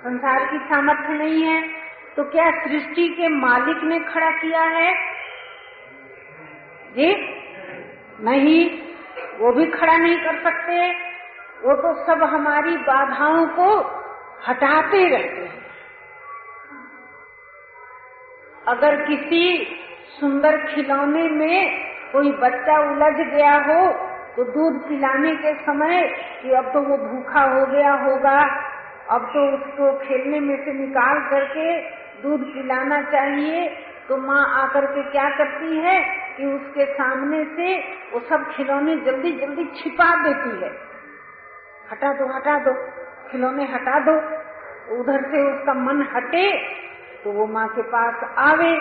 संसार 0.04 0.44
की 0.44 0.58
सामर्थ्य 0.58 1.12
नहीं 1.12 1.42
है। 1.42 1.79
तो 2.16 2.24
क्या 2.24 2.50
सृष्टि 2.62 3.08
के 3.08 3.28
मालिक 3.28 3.82
ने 3.84 3.98
खड़ा 4.04 4.30
किया 4.30 4.62
है? 4.70 4.92
जी? 6.94 7.12
नहीं, 8.20 8.64
वो 9.38 9.52
भी 9.52 9.66
खड़ा 9.66 9.96
नहीं 9.96 10.16
कर 10.16 10.42
सकते। 10.42 10.90
वो 11.62 11.74
तो 11.76 11.92
सब 12.06 12.22
हमारी 12.24 12.76
बाधाओं 12.84 13.46
को 13.56 13.68
हटाते 14.48 15.04
रहते 15.08 15.42
हैं। 15.42 15.58
अगर 18.66 18.96
किसी 19.04 19.42
सुंदर 20.20 20.56
खिलौने 20.66 21.28
में 21.30 21.56
कोई 22.12 22.30
बच्चा 22.40 22.78
उलझ 22.90 23.14
गया 23.16 23.54
हो 23.66 23.80
तो 24.36 24.44
दूध 24.44 24.74
पिलाने 24.88 25.34
के 25.36 25.52
समय 25.62 26.02
कि 26.42 26.50
अब 26.52 26.72
तो 26.72 26.80
वो 26.80 26.96
भूखा 26.98 27.42
हो 27.44 27.64
गया 27.66 27.92
होगा, 28.02 28.38
अब 29.10 29.24
तो 29.26 29.40
उसको 29.54 29.92
खेलने 29.98 30.40
में 30.40 30.56
से 30.64 30.72
निकाल 30.72 31.20
करके 31.30 31.66
दूध 32.22 32.40
पिलाना 32.54 33.00
चाहिए 33.10 33.66
तो 34.08 34.16
माँ 34.18 34.44
आकर 34.56 34.86
के 34.86 35.02
क्या 35.10 35.28
करती 35.38 35.76
है 35.78 35.98
कि 36.36 36.44
उसके 36.46 36.84
सामने 36.94 37.44
से 37.56 37.74
वो 38.12 38.20
सब 38.20 38.50
खिलौने 38.52 38.96
जल्दी 38.96 39.32
जल्दी 39.32 39.64
छिपा 39.74 40.08
देती 40.22 40.52
है। 40.62 40.70
हटा 41.90 42.12
दो 42.12 42.26
हटा 42.34 42.58
दो, 42.58 42.72
खिलौने 43.30 43.64
हटा 43.64 43.98
दो। 44.00 44.14
उधर 44.90 45.20
से 45.30 45.42
उसका 45.42 45.74
मन 45.76 46.02
हटे 46.14 46.46
तो 47.24 47.32
वो 47.32 47.46
माँ 47.46 47.66
के 47.68 47.82
पास 47.88 48.24
आवे। 48.38 48.74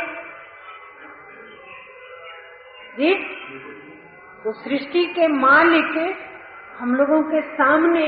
जी 2.97 3.13
तो 4.43 4.51
सृष्टि 4.53 5.05
के 5.15 5.27
मालिक 5.29 5.97
हम 6.79 6.95
लोगों 6.95 7.21
के 7.23 7.41
सामने 7.53 8.05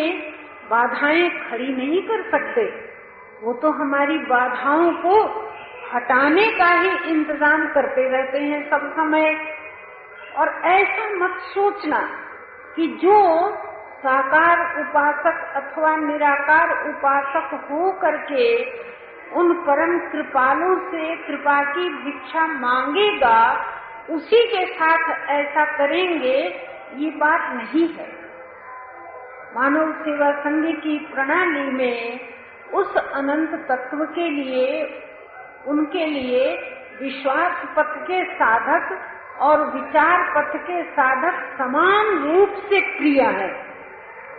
बाधाएँ 0.69 1.29
खड़ी 1.41 1.67
नहीं 1.67 2.01
कर 2.01 2.21
सकते। 2.31 2.65
वो 3.41 3.53
तो 3.53 3.71
हमारी 3.71 4.17
बाधाओं 4.25 4.91
को 4.97 5.15
हटाने 5.93 6.45
का 6.51 6.69
ही 6.71 6.91
इंतज़ाम 7.11 7.67
करते 7.67 8.07
रहते 8.09 8.39
हैं 8.39 8.59
सब 8.69 8.91
समय। 8.91 9.29
और 10.37 10.49
ऐसा 10.65 11.07
मत 11.15 11.39
सोचना 11.45 11.99
कि 12.75 12.87
जो 13.01 13.17
साकार 13.99 14.59
उपासक 14.81 15.41
अथवा 15.55 15.95
निराकार 15.97 16.71
उपासक 16.89 17.53
हो 17.71 17.91
करके 18.01 18.45
उन 19.31 19.53
परम 19.63 19.97
कृपालु 20.11 20.75
से 20.85 21.15
कृपा 21.17 21.61
की 21.63 21.89
भिक्षा 21.95 22.47
मांगेगा, 22.47 23.37
उसी 24.09 24.41
के 24.47 24.65
साथ 24.65 25.29
ऐसा 25.29 25.65
करेंगे, 25.77 26.37
ये 26.95 27.09
बात 27.17 27.51
नहीं 27.53 27.87
है। 27.89 28.09
मानव 29.55 29.91
सेवा 30.01 30.31
संघ 30.39 30.65
की 30.75 30.97
प्रणाली 31.13 31.69
में 31.71 32.19
उस 32.73 32.95
अनंत 32.95 33.65
तत्व 33.69 34.05
के 34.05 34.29
लिए, 34.29 34.83
उनके 35.67 36.05
लिए 36.05 36.55
विश्वास 37.01 37.65
पथ 37.77 37.97
के 38.03 38.23
साधक 38.23 38.99
और 39.39 39.63
विचार 39.65 40.33
पथ 40.35 40.57
के 40.57 40.83
साधक 40.83 41.57
समान 41.57 42.05
रूप 42.23 42.49
से 42.49 42.79
प्रिय 42.97 43.21
है। 43.21 43.49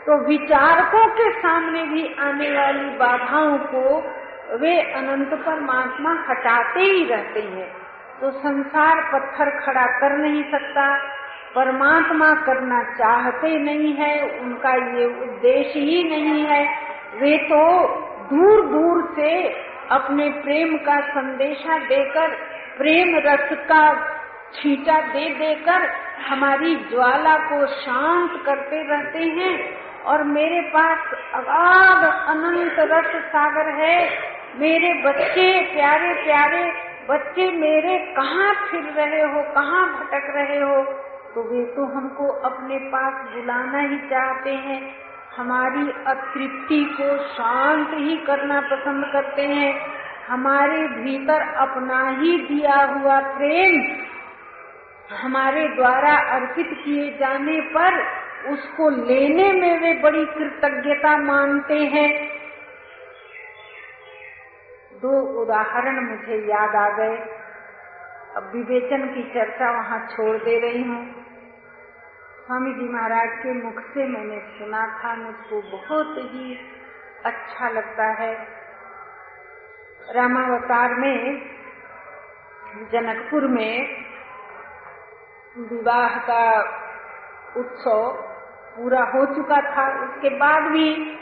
तो 0.06 0.16
विचारकों 0.28 1.06
के 1.06 1.30
सामने 1.32 1.82
भी 1.82 2.14
आने 2.14 2.50
वाली 2.56 2.90
बाधाओं 2.96 3.58
को 3.58 4.12
वे 4.56 4.80
अनंत 4.80 5.34
परमात्मा 5.34 6.24
हटाते 6.28 6.80
ही 6.80 7.04
रहते 7.04 7.40
हैं। 7.40 7.72
तो 8.20 8.30
संसार 8.30 9.02
पत्थर 9.12 9.50
खड़ा 9.50 9.86
कर 9.86 10.16
नहीं 10.16 10.44
सकता, 10.50 10.96
परमात्मा 11.54 12.34
करना 12.34 12.82
चाहते 12.82 13.58
नहीं 13.58 13.92
है, 13.94 14.40
उनका 14.40 14.74
ये 14.98 15.06
उद्देश्य 15.06 15.80
ही 15.80 16.04
नहीं 16.04 16.44
है। 16.44 16.66
वे 17.14 17.38
तो 17.38 17.62
दूर 18.30 18.66
दूर 18.66 19.12
से 19.16 19.48
अपने 19.90 20.28
प्रेम 20.28 20.76
का 20.76 21.00
संदेशा 21.00 21.78
देकर, 21.78 22.28
प्रेम 22.78 23.18
रस 23.18 23.48
का 23.52 24.12
छींटा 24.54 25.00
दे 25.00 25.30
देकर 25.30 25.92
हमारी 26.28 26.76
ज्वाला 26.76 27.36
को 27.36 27.66
शांत 27.66 28.42
करते 28.46 28.82
रहते 28.82 29.18
हैं। 29.18 29.82
और 30.02 30.22
मेरे 30.22 30.60
पास 30.60 30.98
अगाध 31.34 32.04
अनंत 32.28 32.76
रस 32.78 33.22
सागर 33.22 33.74
है। 33.74 34.18
मेरे 34.56 35.02
बच्चे, 35.06 35.74
प्यारे 35.74 36.14
प्यारे 36.14 36.92
बच्चे, 37.10 37.50
मेरे 37.50 37.98
कहाँ 37.98 38.54
फिर 38.54 38.80
रहे 38.80 39.22
हो, 39.22 39.42
कहाँ 39.42 39.86
भटक 39.88 40.26
रहे 40.36 40.60
हो? 40.60 40.82
तो 41.34 41.42
वे 41.42 41.64
तो 41.64 41.84
हमको 41.84 42.28
अपने 42.28 42.78
पास 42.78 43.12
बुलाना 43.12 43.78
ही 43.78 43.98
चाहते 43.98 44.50
हैं। 44.50 44.94
हमारी 45.36 45.90
अतृप्ति 46.06 46.84
को 47.00 47.18
शांत 47.18 47.88
ही 47.94 48.16
करना 48.16 48.60
पसंद 48.60 49.04
करते 49.12 49.42
हैं। 49.42 49.86
हमारे 50.26 50.88
भीतर 50.88 51.40
अपना 51.40 52.08
ही 52.08 52.38
दिया 52.38 52.82
हुआ 52.82 53.20
प्रेम 53.20 53.96
हमारे 55.16 55.68
द्वारा 55.68 56.14
अर्पित 56.16 56.70
किए 56.84 57.18
जाने 57.18 57.60
पर 57.60 57.98
उसको 58.52 58.90
लेने 58.90 59.52
में 59.52 59.80
वे 59.80 60.02
बड़ी 60.02 60.24
कृतज्ञता 60.24 61.16
मानते 61.16 61.78
हैं। 61.78 62.28
दो 65.02 65.42
उदाहरण 65.42 66.00
मुझे 66.00 66.38
याद 66.48 66.76
आ 66.76 66.88
गए। 66.88 67.16
अब 68.36 68.52
विवेचन 68.54 69.06
की 69.06 69.22
चर्चा 69.22 69.70
वहाँ 69.70 70.08
छोड़ 70.10 70.36
दे 70.36 70.58
रही 70.58 70.82
हूँ। 70.82 71.21
स्वामी 72.52 72.72
जी 72.74 72.88
महाराज 72.88 73.28
के 73.32 73.52
मुख 73.52 73.80
से 73.80 74.06
मैंने 74.06 74.38
सुना 74.38 74.86
था, 74.86 75.14
मुझको 75.14 75.62
बहुत 75.62 76.14
ही 76.18 76.58
अच्छा 77.24 77.68
लगता 77.68 78.04
है। 78.04 78.48
रामावतार 80.10 80.94
में, 80.94 81.42
जनकपुर 82.92 83.46
में 83.46 84.04
विवाह 85.58 86.18
का 86.18 86.60
उत्सव 87.56 88.10
पूरा 88.76 89.02
हो 89.02 89.24
चुका 89.26 89.76
था। 89.76 90.04
उसके 90.04 90.28
बाद 90.28 90.62
भी 90.62 91.18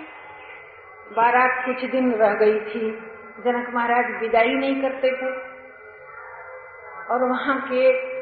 बारात 1.13 1.67
कुछ 1.67 1.91
दिन 1.91 2.13
रह 2.13 2.35
गई 2.35 2.61
थी। 2.61 2.91
जनक 3.45 3.75
महाराज 3.75 4.21
विदाई 4.21 4.55
नहीं 4.55 4.83
करते 4.83 5.09
थे। 5.09 5.31
और 7.11 7.25
वहाँ 7.25 7.61
के 7.61 8.20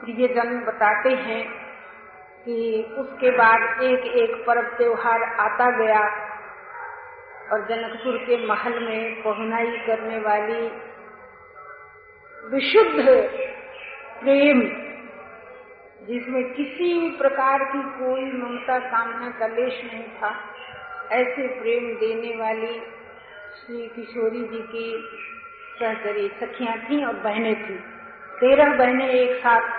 प्रियजन 0.00 0.58
बताते 0.58 1.10
हैं 1.20 1.42
कि 2.44 2.56
उसके 2.98 3.30
बाद 3.30 3.82
एक 3.82 4.04
एक 4.16 4.34
पर्व 4.46 4.68
त्योहार 4.76 5.22
आता 5.40 5.70
गया 5.78 6.02
और 7.52 7.66
जनकपुर 7.66 8.16
के 8.16 8.36
महल 8.46 8.78
में 8.78 9.22
पहुनाई 9.22 9.76
करने 9.86 10.18
वाली 10.18 10.60
विशुद्ध 12.50 13.04
प्रेम, 14.20 14.60
जिसमें 16.06 16.44
किसी 16.54 17.10
प्रकार 17.18 17.64
की 17.64 17.82
कोई 17.98 18.24
ममता 18.32 18.78
कामना 18.78 19.30
का 19.30 19.46
लेश 19.46 19.80
नहीं 19.84 20.08
था, 20.16 20.30
ऐसे 21.12 21.46
प्रेम 21.60 21.88
देने 21.96 22.36
वाली 22.36 22.72
श्री 23.56 23.86
किशोरी 23.88 24.42
जी 24.44 24.62
की 24.68 24.86
सहचरी 25.80 26.28
सखियाँ 26.40 26.76
थी 26.78 27.04
और 27.04 27.16
बहनें 27.16 27.54
थी। 27.64 27.78
तेरह 28.40 28.76
बहनें 28.76 29.08
एक 29.08 29.36
साथ 29.36 29.77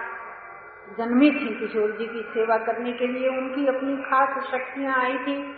जन्मी 0.98 1.32
थी 1.32 1.60
किशोर 1.60 1.92
जी 1.92 2.06
की 2.06 2.22
सेवा 2.22 2.58
करने 2.58 2.92
के 2.92 3.08
लिए, 3.08 3.30
उनकी 3.30 3.68
अपनी 3.68 3.96
खास 3.98 4.52
शक्तियाँ 4.52 5.04
आई 5.04 5.18
थी। 5.18 5.54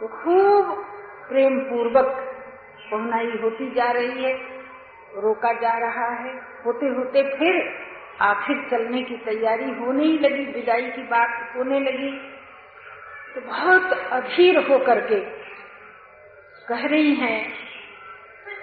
तो 0.00 0.08
खूब 0.08 0.84
प्रेम 1.28 1.58
पूर्वक 1.60 2.06
पहुनाई 2.90 3.38
होती 3.42 3.70
जा 3.70 3.90
रही 3.90 4.24
है, 4.24 4.34
रोका 5.16 5.52
जा 5.52 5.78
रहा 5.78 6.08
है। 6.08 6.34
होते 6.66 6.86
होते 6.86 7.22
फिर 7.38 7.78
आखिर 8.20 8.68
चलने 8.70 9.02
की 9.02 9.16
तैयारी 9.16 9.70
होने 9.70 10.04
ही 10.04 10.18
लगी, 10.18 10.44
विदाई 10.44 10.90
की 10.90 11.02
बात 11.02 11.52
होने 11.56 11.80
लगी। 11.80 12.10
तो 13.34 13.40
बहुत 13.40 13.92
अधीर 13.92 14.58
होकर 14.70 15.00
के 15.00 15.20
कह 16.68 16.86
रही 16.86 17.14
हैं 17.14 17.52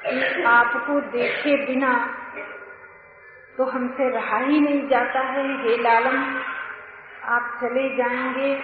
कि 0.05 0.43
आपको 0.43 1.01
देखे 1.01 1.65
बिना 1.65 2.18
तो 3.59 3.65
हमसे 3.65 4.09
रहा 4.09 4.37
ही 4.37 4.59
नहीं 4.59 4.87
जाता 4.87 5.19
है। 5.19 5.63
हे 5.63 5.77
लालम, 5.77 6.41
आप 7.25 7.59
चले 7.61 7.95
जाएँगे 7.95 8.55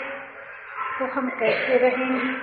तो 1.00 1.06
हम 1.06 1.30
कैसे 1.30 1.78
रहेंगे? 1.78 2.34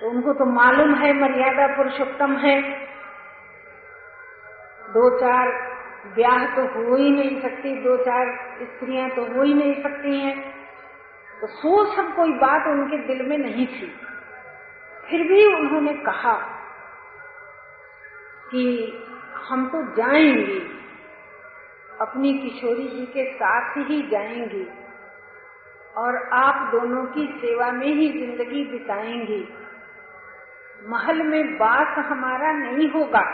तो 0.00 0.10
उनको 0.10 0.32
तो 0.32 0.44
मालूम 0.44 0.94
है, 0.94 1.12
मर्यादा 1.12 1.76
पुरुषोत्तम 1.76 2.36
है। 2.36 2.62
दो 4.90 5.20
चार 5.20 5.48
ब्याह 6.14 6.46
तो 6.46 6.62
हो 6.62 6.96
ही 6.96 7.10
नहीं 7.10 7.42
सकती, 7.42 7.82
दो 7.82 7.96
चार 7.96 8.56
स्त्रियाँ 8.62 9.10
तो 9.10 9.24
हो 9.24 9.42
ही 9.42 9.54
नहीं 9.54 9.82
सकती 9.82 10.20
हैं। 10.20 10.66
तो 11.40 11.46
सो 11.46 11.96
सब 11.96 12.16
कोई 12.16 12.32
बात 12.32 12.66
उनके 12.66 12.96
दिल 12.96 13.26
में 13.26 13.38
नहीं 13.38 13.66
थी। 13.66 14.00
फिर 15.10 15.28
भी 15.28 15.54
उन्होंने 15.54 15.94
कहा 15.94 16.34
कि 18.50 18.92
हम 19.48 19.68
तो 19.68 19.82
जाएँगे। 19.96 20.58
अपनी 22.00 22.38
किशोरी 22.38 22.88
जी 22.88 23.06
के 23.06 23.32
साथ 23.34 23.76
ही 23.76 24.02
जाएँगे। 24.08 24.66
और 25.96 26.16
आप 26.16 26.72
दोनों 26.72 27.04
की 27.06 27.26
सेवा 27.40 27.72
में 27.72 27.86
ही 27.86 28.08
ज़िंदगी 28.12 28.64
बिताएँगे। 28.64 29.48
महल 30.88 31.22
में 31.22 31.58
बास 31.58 31.98
हमारा 31.98 32.52
नहीं 32.52 32.90
होगा, 32.90 33.24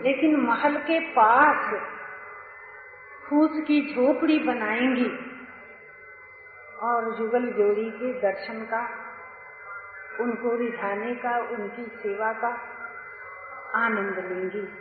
लेकिन 0.00 0.36
महल 0.36 0.76
के 0.76 1.00
पास 1.00 1.74
फूस 3.28 3.50
की 3.52 3.94
झोपड़ी 3.94 4.38
बनाएँगी। 4.38 5.10
और 6.82 7.16
युगल 7.20 7.52
जोड़ी 7.52 7.90
के 7.90 8.12
दर्शन 8.12 8.60
का, 8.60 8.88
उनको 10.20 10.56
रिझाने 10.56 11.14
का, 11.14 11.38
उनकी 11.38 11.82
सेवा 11.82 12.32
का 12.32 12.48
आनंद 13.74 14.18
लेंगी। 14.18 14.79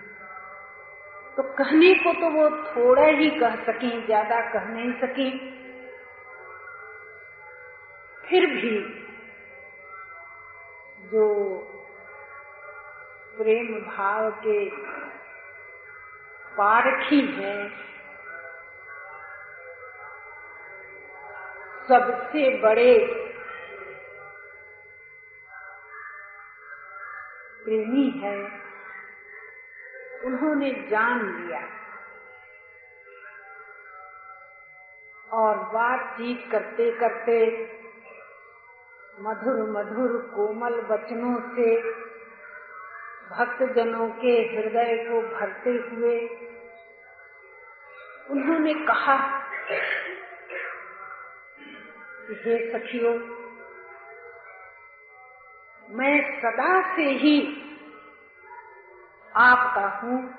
तो 1.39 1.43
कहने 1.43 1.93
को 1.95 2.11
तो 2.13 2.29
वो 2.29 2.45
थोड़ा 2.65 3.03
ही 3.03 3.29
कह 3.29 3.55
सकी, 3.65 3.89
ज़्यादा 4.05 4.39
कह 4.49 4.65
नहीं 4.65 4.91
सकी। 4.93 5.29
फिर 8.25 8.45
भी 8.45 8.71
जो 11.11 11.27
प्रेम 13.37 13.73
भाव 13.81 14.29
के 14.31 14.65
पारखी 16.57 17.21
है, 17.31 17.55
सबसे 21.89 22.49
बड़े 22.59 22.93
प्रेमी 27.63 28.09
है। 28.19 28.68
उन्होंने 30.25 30.71
जान 30.89 31.19
लिया। 31.31 31.59
और 35.29 35.57
बातचीत 35.73 36.47
करते 36.51 36.91
करते 36.91 37.35
मधुर 39.19 39.57
मधुर, 39.69 40.11
कोमल 40.35 40.79
वचनों 40.81 41.35
से 41.55 41.75
भक्त 43.29 43.63
जनों 43.75 44.09
के 44.21 44.35
हृदय 44.47 44.95
को 45.03 45.21
भरते 45.29 45.71
हुए 45.89 46.17
उन्होंने 48.29 48.73
कहा 48.85 49.17
हे 52.39 52.55
सखियों, 52.71 53.13
मैं 55.89 56.15
सदा 56.41 56.95
से 56.95 57.05
ही 57.15 57.35
आपका 59.35 59.99
हूँ 59.99 60.33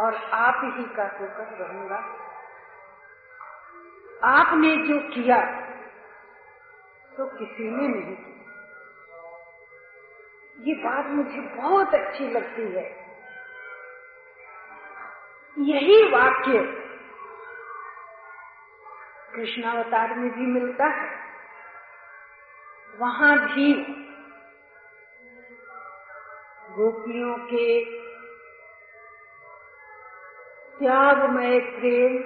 और 0.00 0.14
आप 0.14 0.60
ही 0.64 0.84
का 0.96 1.02
होकर 1.02 1.56
रहूँगा। 1.58 1.96
आपने 4.24 4.76
जो 4.76 4.98
किया 5.14 5.38
तो 7.16 7.26
किसी 7.26 7.70
ने 7.70 7.88
नहीं 7.88 8.16
किया। 8.16 8.34
ये 10.60 10.74
बात 10.74 11.06
मुझे 11.06 11.40
बहुत 11.40 11.94
अच्छी 11.94 12.28
लगती 12.30 12.62
है। 12.62 13.04
यही 15.58 16.10
वाक्य 16.10 16.84
कृष्णावतार 19.34 20.14
में 20.14 20.30
भी 20.30 20.46
मिलता 20.46 20.84
है। 20.84 21.24
वहाँ 22.98 23.38
भी 23.38 23.74
गोपियों 26.74 27.34
के 27.34 27.84
त्यागमय 30.78 31.60
प्रेम 31.60 32.18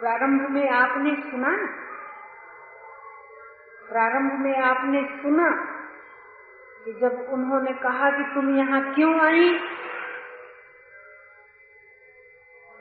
प्रारंभ 0.00 0.50
में 0.50 0.70
आपने 0.70 1.30
सुना? 1.30 1.66
प्रारंभ 3.88 4.32
में 4.32 4.56
आपने 4.58 5.22
सुना 5.22 5.50
कि 6.84 6.92
जब 6.92 7.26
उन्होंने 7.30 7.72
कहा 7.72 8.10
कि 8.10 8.34
तुम 8.34 8.58
यहाँ 8.58 8.94
क्यों 8.94 9.20
आई? 9.20 9.60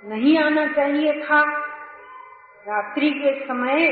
नहीं 0.05 0.39
आना 0.39 0.73
चाहिए 0.73 1.23
था। 1.23 1.65
रात्रि 2.67 3.09
के 3.09 3.47
समय 3.47 3.87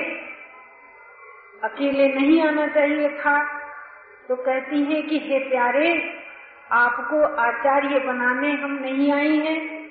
अकेले 1.64 2.08
नहीं 2.08 2.48
आना 2.48 2.68
चाहिए 2.68 3.18
था। 3.18 3.59
तो 4.30 4.36
कहती 4.36 4.84
हैं 4.84 5.08
कि, 5.08 5.20
हे 5.20 5.50
प्यारे, 5.50 6.20
आपको 6.72 7.24
आचार्य 7.24 8.00
बनाने 8.00 8.52
हम 8.52 8.72
नहीं 8.72 9.14
आई 9.14 9.38
हैं। 9.40 9.90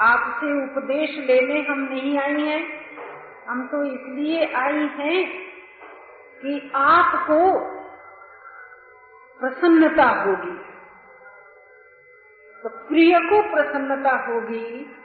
आपसे 0.00 0.64
उपदेश 0.64 1.10
लेने 1.10 1.60
हम 1.60 1.78
नहीं 1.78 2.18
आई 2.18 2.42
हैं। 2.42 2.86
हम 3.48 3.66
तो 3.66 3.84
इसलिए 3.84 4.52
आई 4.52 4.86
हैं 4.86 5.46
कि 6.42 6.72
आपको 6.74 7.60
प्रसन्नता 9.40 10.04
होगी। 10.04 10.60
तो 12.62 12.68
प्रिय 12.68 13.18
को 13.18 13.54
प्रसन्नता 13.54 14.26
होगी 14.26 14.96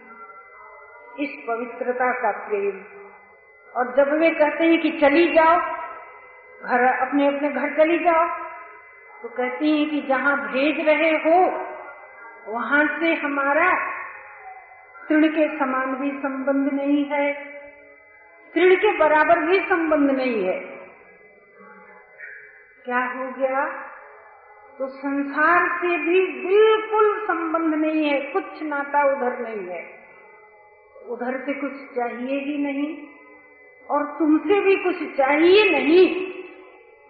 इस 1.20 1.44
पवित्रता 1.48 2.12
का 2.12 2.32
प्रेम। 2.32 2.84
और 3.76 3.96
जब 3.96 4.14
वे 4.14 4.30
कहते 4.30 4.64
हैं 4.64 4.82
कि 4.82 4.92
चली 4.92 5.34
जाओ, 5.34 5.60
घर 6.66 7.08
अपने 7.08 7.28
अपने 7.28 7.50
घर 7.50 7.78
चली 7.78 8.00
जाओ 8.00 8.51
तो 9.22 9.30
कहती 9.30 9.80
है 9.80 9.86
कि 9.86 10.02
जहाँ 10.02 10.52
भेज 10.52 10.88
रहे 10.88 11.12
हो, 11.12 11.66
वहाँ 12.48 13.00
से 13.00 13.14
हमारा 13.14 13.92
तृण 15.10 15.28
के 15.28 15.60
समान 15.60 15.96
भी 15.96 16.12
संबंध 16.12 16.74
नहीं 16.74 17.06
है। 17.06 17.34
तृण 18.54 18.76
के 18.76 18.98
बराबर 18.98 19.40
भी 19.40 19.60
संबंध 19.60 20.12
नहीं 20.12 20.44
है। 20.44 20.60
क्या 22.86 23.06
हो 23.06 23.32
गया? 23.32 23.66
तो 24.80 24.88
संसार 24.88 25.80
से 25.82 25.88
भी 25.88 26.48
बिल्कुल 26.48 27.24
संबंध 27.28 27.76
नहीं 27.76 28.06
है, 28.06 28.22
कुछ 28.22 28.64
नाता 28.64 29.04
उधर 29.04 29.40
नहीं 29.40 29.68
है। 29.68 30.02
उधर 31.10 31.46
से 31.46 31.54
कुछ 31.54 31.72
चाहिए 31.72 32.40
ही 32.40 32.58
नहीं, 32.58 33.08
और 33.90 34.04
तुमसे 34.20 34.60
भी 34.60 34.76
कुछ 34.76 35.18
चाहिए 35.18 35.72
नहीं। 35.72 36.31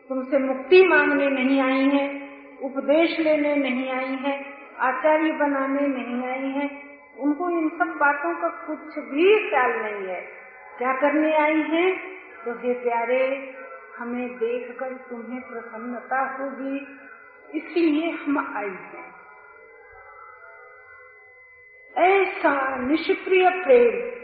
तुमसे 0.10 0.38
मुक्ति 0.38 0.88
मांगने 0.88 1.30
नहीं 1.30 1.62
आई 1.62 1.90
है, 1.90 2.30
उपदेश 2.62 3.20
लेने 3.20 3.56
नहीं 3.56 3.92
आई 3.92 4.16
है, 4.16 4.46
आचार्य 4.80 5.32
बनाने 5.32 5.88
नहीं 5.88 6.30
आई 6.30 6.50
है। 6.50 6.82
उनको 7.20 7.50
इन 7.50 7.70
सब 7.70 7.98
बातों 7.98 8.36
का 8.36 8.48
कुछ 8.48 9.00
भी 9.00 9.50
ख्याल 9.50 9.72
नहीं 9.72 10.08
है। 10.08 10.22
क्या 10.78 10.94
करने 10.94 11.36
आई 11.38 11.62
है? 11.62 11.92
तो 12.46 12.52
हे 12.52 12.74
प्यारे, 12.74 13.56
हमें 13.98 14.38
देखकर 14.38 14.94
तुम्हें 15.10 15.42
प्रसन्नता 15.42 16.38
होगी, 16.38 16.78
इसलिए 17.58 18.12
हम 18.12 18.54
आई 18.58 18.70
हैं। 18.70 19.12
ऐसा 21.98 22.76
निष्क्रिय 22.76 23.50
प्रेम, 23.50 24.22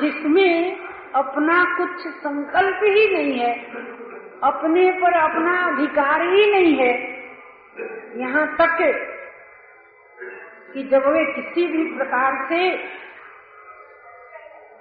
जिसमें 0.00 0.76
अपना 1.14 1.64
कुछ 1.76 2.06
संकल्प 2.08 2.80
ही 2.82 3.12
नहीं 3.12 3.38
है 3.38 3.54
अपने 4.42 4.90
पर 4.92 5.14
अपना 5.14 5.54
अधिकार 5.66 6.22
ही 6.24 6.50
नहीं 6.52 6.74
है। 6.76 6.92
यहाँ 8.16 8.46
तक 8.56 8.76
कि 10.72 10.82
जब 10.82 11.06
वे 11.06 11.24
किसी 11.32 11.66
भी 11.66 11.84
प्रकार 11.96 12.46
से 12.48 12.60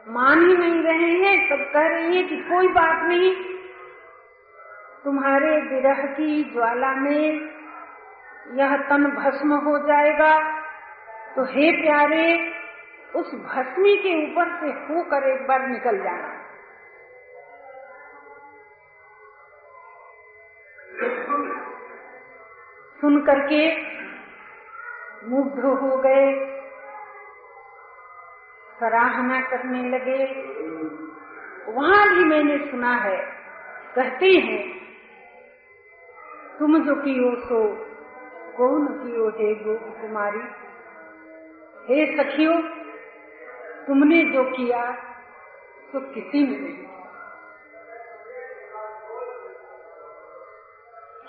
मान 0.07 0.41
ही 0.41 0.55
नहीं 0.57 0.81
रहे 0.83 1.11
हैं 1.17 1.37
तब 1.49 1.63
कह 1.73 1.87
रही 1.87 2.17
है 2.17 2.23
कि 2.23 2.37
कोई 2.43 2.67
बात 2.73 3.03
नहीं, 3.03 3.33
तुम्हारे 5.03 5.55
विरह 5.63 6.05
की 6.13 6.43
ज्वाला 6.53 6.93
में 6.95 7.23
यह 8.55 8.75
तन 8.89 9.05
भस्म 9.15 9.57
हो 9.59 9.77
जाएगा। 9.87 10.33
तो 11.35 11.43
हे 11.45 11.71
प्यारे, 11.73 12.25
उस 13.15 13.33
भस्मी 13.45 13.95
के 13.97 14.15
ऊपर 14.23 14.49
से 14.59 14.71
होकर 14.87 15.27
एक 15.29 15.47
बार 15.47 15.67
निकल 15.67 15.97
जाना। 15.97 16.38
सुन 23.01 23.21
करके 23.21 23.75
मुग्ध 25.29 25.59
हो 25.59 25.97
गए। 25.97 26.55
सराहना 28.79 29.41
करने 29.41 29.89
लगे। 29.89 30.25
वहाँ 31.71 32.09
भी 32.09 32.23
मैंने 32.23 32.57
सुना 32.71 32.95
है, 32.95 33.17
कहते 33.95 34.25
हैं, 34.25 34.79
तुम 36.59 36.83
जो 36.83 36.95
की 36.95 37.13
कियो 37.13 37.35
सो, 37.35 37.85
कौन 38.57 38.87
कियो 38.87 39.29
हे 39.29 39.55
गोप 39.55 39.97
कुमारी 40.01 40.41
हे 41.85 42.17
सखियो, 42.17 42.53
तुमने 43.87 44.23
जो 44.23 44.43
किया 44.43 44.91
तो 45.93 45.99
किसी 45.99 46.47
ने 46.47 46.57
नहीं 46.57 46.98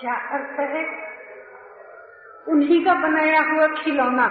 क्या 0.00 0.14
अर्थ 0.14 0.60
है? 0.60 1.10
उन्हीं 2.48 2.84
का 2.84 2.94
बनाया 2.94 3.40
हुआ 3.40 3.66
खिलौना। 3.66 4.26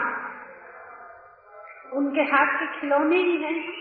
उनके 1.94 2.22
हाथ 2.22 2.60
के 2.60 2.80
खिलौने 2.80 3.16
ही 3.16 3.38
हैं। 3.38 3.74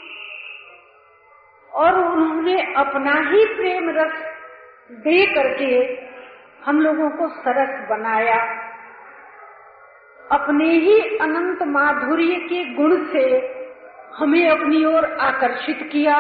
और 1.72 1.94
उन्होंने 1.94 2.74
अपना 2.74 3.12
ही 3.12 3.44
प्रेम 3.44 3.90
रस 3.90 4.12
दे 4.92 5.26
करके 5.26 6.02
हम 6.64 6.80
लोगों 6.80 7.10
को 7.10 7.28
सरस 7.28 7.88
बनाया। 7.88 8.68
अपने 10.32 10.64
ही 10.64 11.00
अनंत 11.00 11.62
माधुर्य 11.62 12.34
के 12.34 12.74
गुण 12.74 13.04
से 13.12 13.24
हमें 14.16 14.50
अपनी 14.50 14.84
ओर 14.84 15.04
आकर्षित 15.04 15.88
किया। 15.92 16.18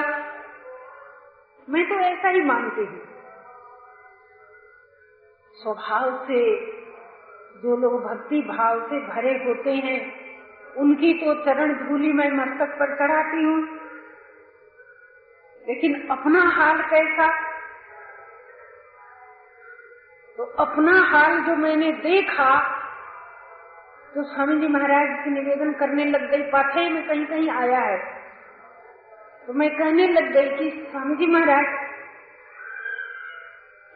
मैं 1.68 1.88
तो 1.88 1.94
ऐसा 1.94 2.28
ही 2.28 2.40
मानती 2.40 2.80
हूँ। 2.80 3.17
स्वभाव 5.58 6.16
से, 6.26 6.40
जो 7.62 7.76
लोग 7.76 8.02
भक्ति 8.04 8.40
भाव 8.42 8.80
से 8.80 9.00
भरे 9.06 9.32
होते 9.44 9.72
हैं, 9.76 9.98
उनकी 10.76 11.12
तो 11.14 11.34
चरण 11.44 11.72
धूली 11.78 12.12
मैं 12.12 12.30
मस्तक 12.32 12.76
पर 12.78 12.94
चढ़ाती 12.96 13.42
हूँ। 13.44 13.60
लेकिन 15.64 16.08
अपना 16.10 16.42
हाल 16.50 16.82
कैसा? 16.82 17.28
तो 20.38 20.44
अपना 20.58 20.92
हाल 21.02 21.40
जो 21.40 21.56
मैंने 21.56 21.92
देखा 22.02 22.50
तो 24.14 24.22
स्वामी 24.24 24.58
जी 24.60 24.68
महाराज 24.68 25.08
से 25.24 25.30
निवेदन 25.30 25.72
करने 25.72 26.04
लग 26.04 26.30
गई, 26.30 26.42
पाठे 26.42 26.88
में 26.90 27.06
कहीं 27.08 27.24
कहीं 27.26 27.50
आया 27.50 27.80
है। 27.80 27.98
तो 29.46 29.52
मैं 29.52 29.68
कहने 29.78 30.06
लग 30.08 30.32
गई 30.32 30.48
कि 30.50 30.70
स्वामी 30.90 31.16
जी 31.16 31.26
महाराज, 31.26 31.66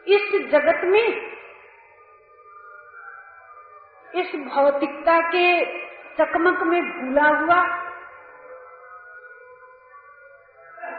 इस 0.07 0.51
जगत 0.51 0.81
में 0.83 1.32
इस 4.13 4.35
भौतिकता 4.45 5.19
के 5.27 5.45
चकमक 6.17 6.61
में 6.63 6.81
भूला 6.81 7.27
हुआ 7.27 7.59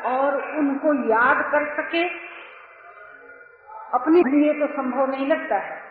और 0.07 0.37
उनको 0.59 0.95
याद 1.11 1.45
कर 1.53 1.67
सके, 1.75 2.05
अपने 3.95 4.23
लिए 4.23 4.53
तो 4.53 4.67
संभव 4.67 5.11
नहीं 5.11 5.27
लगता 5.27 5.57
है। 5.57 5.83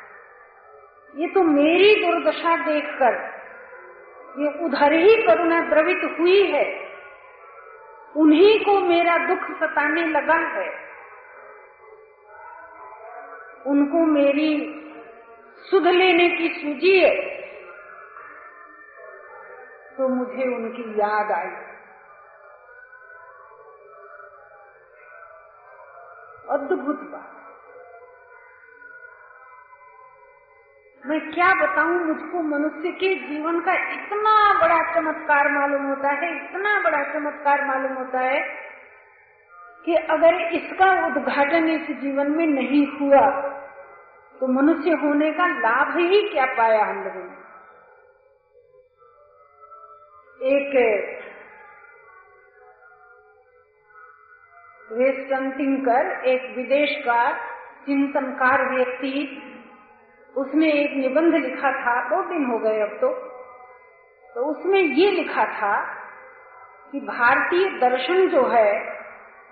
ये 1.13 1.27
तो 1.27 1.43
मेरी 1.43 1.95
दुर्दशा 1.95 2.55
देखकर, 2.65 3.13
ये 4.39 4.51
उधर 4.65 4.93
ही 4.93 5.15
करुणा 5.23 5.59
द्रवित 5.61 6.01
हुई 6.19 6.41
है। 6.51 6.65
उन्हीं 8.15 8.59
को 8.59 8.79
मेरा 8.81 9.17
दुख 9.27 9.49
सताने 9.59 10.05
लगा 10.07 10.37
है। 10.49 10.69
उनको 13.65 14.05
मेरी 14.05 14.49
सुध 15.65 15.87
लेने 15.87 16.27
की 16.29 16.47
सूझी 16.53 16.97
है 16.99 17.13
तो 19.97 20.07
मुझे 20.09 20.45
उनकी 20.55 20.83
याद 20.99 21.31
आई। 21.31 21.49
अद्भुत 26.49 26.99
बात। 27.01 27.29
मैं 31.03 31.19
क्या 31.31 31.47
बताऊँ, 31.53 31.95
मुझको 31.99 32.41
मनुष्य 32.41 32.91
के 32.99 33.13
जीवन 33.19 33.59
का 33.59 33.73
इतना 33.93 34.35
बड़ा 34.59 34.81
चमत्कार 34.93 35.49
मालूम 35.51 35.85
होता 35.85 36.11
है, 36.11 36.29
इतना 36.35 36.79
बड़ा 36.81 37.01
चमत्कार 37.13 37.65
मालूम 37.65 37.93
होता 37.93 38.19
है 38.21 38.39
कि 39.85 39.95
अगर 40.11 40.41
इसका 40.53 40.91
उद्घाटन 41.07 41.69
इस 41.69 41.91
जीवन 41.97 42.31
में 42.31 42.45
नहीं 42.45 42.85
हुआ 42.89 43.25
तो 44.43 44.47
मनुष्य 44.47 44.91
होने 44.91 45.31
का 45.31 45.47
लाभ 45.47 45.97
ही 45.97 46.29
क्या 46.29 46.45
पाया 46.45 46.85
हम 46.85 47.03
लोगों 47.03 47.23
ने? 47.23 47.35
एक 50.49 50.71
वेस्टर्न 54.91 55.51
थिंकर 55.51 56.25
एक 56.25 56.57
विदेश 56.57 57.05
का 57.05 57.37
चिंतनकार 57.85 58.75
व्यक्ति, 58.75 59.43
उसने 60.37 60.71
एक 60.71 60.91
निबंध 60.91 61.35
लिखा 61.35 61.71
था, 61.71 62.09
दो 62.09 62.29
दिन 62.29 62.45
हो 62.45 62.59
गए 62.59 62.79
अब 62.79 62.97
तो। 63.01 63.09
तो 64.33 64.45
उसमें 64.45 64.79
ये 64.79 65.11
लिखा 65.11 65.45
था 65.45 66.03
कि 66.91 66.99
भारतीय 66.99 67.69
दर्शन 67.69 68.29
जो 68.29 68.47
है, 68.47 68.99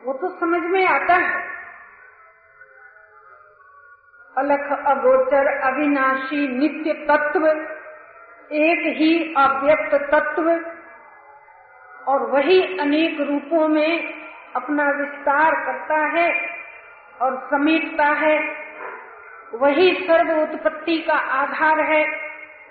वो 0.03 0.13
तो 0.13 0.39
समझ 0.39 0.61
में 0.61 0.87
आता 0.87 1.13
है। 1.13 1.60
अलख 4.37 4.85
अगोचर 4.85 5.47
अविनाशी 5.47 6.47
नित्य 6.47 6.93
तत्व, 6.93 7.47
एक 8.51 8.97
ही 8.97 9.33
अव्यक्त 9.37 9.95
तत्व, 9.95 10.59
और 12.07 12.21
वही 12.21 12.77
अनेक 12.77 13.21
रूपों 13.21 13.67
में 13.67 14.13
अपना 14.55 14.89
विस्तार 14.89 15.51
करता 15.65 16.05
है 16.05 16.49
और 17.21 17.47
समेटता 17.51 18.05
है। 18.05 18.55
वही 19.53 19.95
सर्व 19.95 20.41
उत्पत्ति 20.41 20.97
का 20.97 21.13
आधार 21.13 21.79
है, 21.79 22.05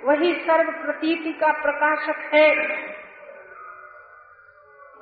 वही 0.05 0.35
सर्व 0.35 0.71
प्रतीति 0.71 1.33
का 1.33 1.53
प्रकाशक 1.53 2.35
है। 2.35 2.53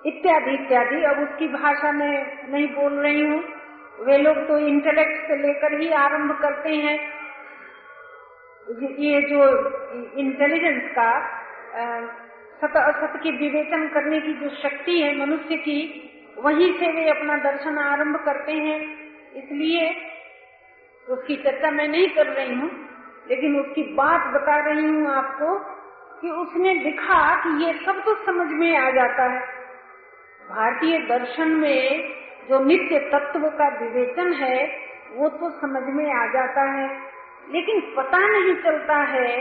इत्यादि 0.06 0.50
इत्यादि। 0.50 1.04
अब 1.04 1.18
उसकी 1.18 1.48
भाषा 1.48 1.92
में 1.92 2.46
नहीं 2.50 2.66
बोल 2.66 2.92
रही 2.92 3.22
हूँ। 3.22 3.57
वे 3.98 4.16
लोग 4.18 4.36
तो 4.48 4.58
इंटेलेक्ट 4.68 5.26
से 5.28 5.36
लेकर 5.36 5.80
ही 5.80 5.88
आरंभ 5.98 6.32
करते 6.42 6.74
हैं। 6.76 6.98
ये 9.00 9.20
जो 9.22 9.44
इंटेलिजेंस 10.18 10.90
का 10.92 11.10
सत, 12.60 12.76
असत 12.76 13.20
की 13.22 13.30
विवेचन 13.38 13.86
करने 13.88 14.20
की 14.20 14.32
जो 14.34 14.48
शक्ति 14.58 15.00
है 15.00 15.16
मनुष्य 15.18 15.56
की, 15.58 15.80
वहीं 16.38 16.72
से 16.72 16.92
वे 16.92 17.08
अपना 17.10 17.36
दर्शन 17.42 17.78
आरंभ 17.78 18.16
करते 18.24 18.52
हैं। 18.54 18.78
इसलिए 19.36 19.88
उसकी 21.06 21.36
चर्चा 21.36 21.70
मैं 21.70 21.88
नहीं 21.88 22.08
कर 22.10 22.26
रही 22.28 22.54
हूँ, 22.54 22.70
लेकिन 23.28 23.58
उसकी 23.60 23.82
बात 23.94 24.26
बता 24.34 24.58
रही 24.66 24.86
हूँ 24.86 25.10
आपको 25.12 25.54
कि 26.20 26.30
उसने 26.36 26.74
दिखा 26.74 27.20
कि 27.36 27.64
ये 27.64 27.72
सब 27.84 28.02
तो 28.04 28.14
समझ 28.24 28.46
में 28.52 28.76
आ 28.76 28.90
जाता 28.90 29.24
है। 29.24 29.40
भारतीय 30.48 30.98
दर्शन 31.08 31.48
में 31.56 31.80
जो 32.48 32.58
नित्य 32.58 32.98
तत्व 32.98 33.48
का 33.48 33.68
विवेचन 33.68 34.32
है, 34.32 34.80
वो 35.12 35.28
तो 35.28 35.50
समझ 35.50 35.82
में 35.82 36.14
आ 36.14 36.26
जाता 36.26 36.62
है। 36.62 37.00
लेकिन 37.50 37.80
पता 37.96 38.18
नहीं 38.18 38.54
चलता 38.54 38.96
है 38.96 39.38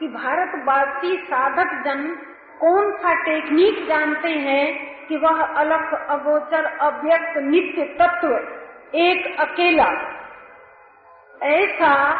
कि 0.00 0.08
भारतवासी 0.08 1.16
साधक 1.16 1.84
जन 1.84 2.18
कौन 2.60 2.92
सा 2.92 3.24
टेक्निक 3.24 3.86
जानते 3.86 4.28
हैं 4.28 4.90
कि 5.06 5.16
वह 5.16 5.42
अलग 5.42 6.06
अगोचर, 6.08 6.64
अव्यक्त, 6.64 7.38
नित्य 7.38 7.82
तत्व, 7.82 8.34
एक 8.94 9.40
अकेला। 9.40 10.16
ऐसा 11.42 12.14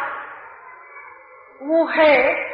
वो 1.61 1.85
है 1.85 2.51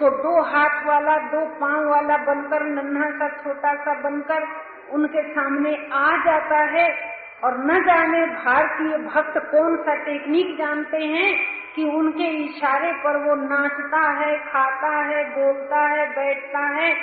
तो 0.00 0.10
दो 0.10 0.42
हाथ 0.42 0.86
वाला, 0.86 1.18
दो 1.18 1.46
पाँव 1.46 1.88
वाला 1.88 2.16
बनकर, 2.16 2.62
नन्हा 2.62 3.10
सा, 3.10 3.28
छोटा 3.28 3.74
सा 3.74 3.94
बनकर 3.94 4.46
उनके 4.90 5.22
सामने 5.22 5.88
आ 5.92 6.16
जाता 6.24 6.56
है। 6.56 7.19
और 7.44 7.58
न 7.58 7.84
जाने 7.84 8.26
भारतीय 8.26 8.98
भक्त 8.98 9.38
कौन 9.38 9.76
सा 9.76 9.94
टेक्निक 9.94 10.58
जानते 10.58 10.98
हैं 10.98 11.60
कि 11.76 11.84
उनके 11.84 12.24
इशारे 12.24 12.92
पर 12.92 13.16
वो 13.16 13.34
नाचता 13.34 14.10
है, 14.10 14.38
खाता 14.38 14.96
है, 15.04 15.24
बोलता 15.30 15.80
है, 15.80 16.10
बैठता 16.10 16.58
है 16.58 16.96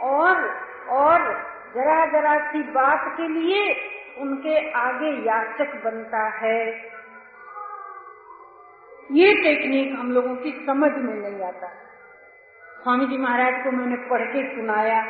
और 0.00 0.58
और 0.88 1.18
जरा 1.74 2.06
जरा 2.06 2.52
सी 2.52 2.62
बात 2.62 3.14
के 3.16 3.28
लिए 3.28 3.76
उनके 4.18 4.70
आगे 4.70 5.10
याचक 5.26 5.84
बनता 5.84 6.28
है। 6.28 6.92
ये 9.12 9.34
टेक्निक 9.34 9.98
हम 9.98 10.12
लोगों 10.12 10.36
की 10.36 10.64
समझ 10.66 10.92
में 10.92 11.14
नहीं 11.14 11.42
आता। 11.42 11.66
स्वामी 12.82 13.06
जी 13.06 13.18
महाराज 13.18 13.64
को 13.64 13.70
मैंने 13.70 13.96
पढ़ 13.96 14.22
के 14.22 14.56
सुनाया। 14.56 15.06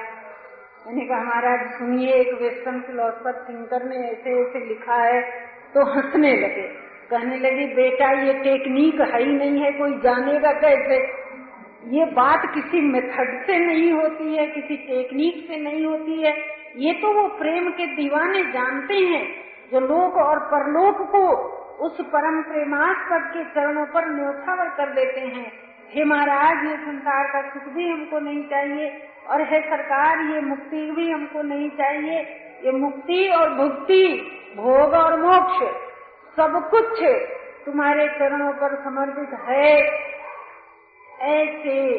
मैंने 0.87 1.05
कहा, 1.05 1.23
महाराज, 1.23 1.73
सुनिए, 1.73 2.13
एक 2.13 2.43
वेस्टर्न 2.43 2.81
फिलोसफर 2.81 3.47
थिंकर 3.49 3.85
ने 3.85 3.97
ऐसे 3.97 4.41
ऐसे 4.41 4.69
लिखा 4.69 4.95
है। 4.95 5.23
तो 5.75 5.85
हंसने 5.85 6.37
लगे। 6.37 6.93
कहने 7.11 7.39
लगी, 7.39 7.75
बेटा, 7.75 8.13
ये 8.13 8.33
टेक्निक 8.33 9.01
है 9.01 9.23
ही 9.23 9.33
नहीं 9.33 9.61
है, 9.63 9.73
कोई 9.73 9.93
जानेगा 9.99 10.53
कैसे? 10.53 11.23
ये 11.89 12.05
बात 12.05 12.55
किसी 12.55 12.81
मेथड 12.81 13.47
से 13.47 13.59
नहीं 13.59 13.93
होती 13.93 14.37
है, 14.37 14.47
किसी 14.47 14.77
टेक्निक 14.77 15.49
से 15.49 15.57
नहीं 15.57 15.87
होती 15.87 16.23
है। 16.23 16.37
ये 16.77 16.93
तो 16.93 17.13
वो 17.13 17.29
प्रेम 17.29 17.71
के 17.71 17.87
दीवाने 17.87 18.43
जानते 18.43 18.95
हैं, 18.95 19.35
जो 19.73 19.81
लोक 19.81 20.15
और 20.15 20.39
परलोक 20.39 20.97
को 21.11 21.29
उस 21.81 22.01
परम 22.01 22.43
प्रेमास्पद 22.43 23.31
के 23.35 23.45
चरणों 23.45 23.87
पर 23.87 24.07
न्यौछावर 24.09 24.69
कर 24.69 24.93
देते 24.93 25.21
हैं। 25.21 25.53
हे 25.91 26.05
महाराज, 26.05 26.65
ये 26.67 26.77
संसार 26.77 27.25
का 27.25 27.49
सुख 27.49 27.73
भी 27.73 27.89
हमको 27.89 28.19
नहीं 28.19 28.45
चाहिए। 28.45 29.12
और 29.31 29.43
है 29.43 29.61
सरकार, 29.61 30.21
ये 30.21 30.41
मुक्ति 30.41 30.91
भी 30.91 31.11
हमको 31.11 31.43
नहीं 31.43 31.69
चाहिए। 31.71 32.21
ये 32.65 32.73
मुक्ति 32.73 33.29
और 33.29 33.55
भुक्ति, 33.55 34.05
भोग 34.57 34.95
और 34.95 35.19
मोक्ष, 35.21 35.59
सब 36.37 36.71
कुछ 36.71 37.03
तुम्हारे 37.67 38.09
चरणों 38.09 38.53
पर 38.53 38.75
समर्पित 38.85 39.39
है। 39.49 39.77
ऐसे 41.21 41.99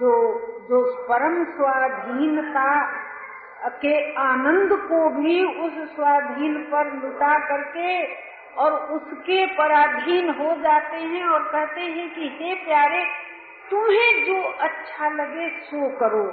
जो 0.00 0.12
जो 0.62 1.06
परम 1.08 1.44
स्वाधीनता 1.44 2.68
के 3.82 3.94
आनंद 4.12 4.72
को 4.72 5.08
भी 5.10 5.44
उस 5.44 5.94
स्वाधीन 5.94 6.54
पर 6.62 6.92
लुटा 6.92 7.38
करके 7.38 8.14
और 8.54 8.72
उसके 8.72 9.46
पराधीन 9.46 10.30
हो 10.30 10.54
जाते 10.56 10.96
हैं 10.96 11.24
और 11.24 11.42
कहते 11.42 11.80
हैं 11.80 12.08
कि 12.14 12.28
हे 12.40 12.54
प्यारे 12.54 13.04
तुम्हें 13.70 14.24
जो 14.26 14.42
अच्छा 14.42 15.08
लगे 15.08 15.48
सो 15.60 15.88
करो। 15.98 16.26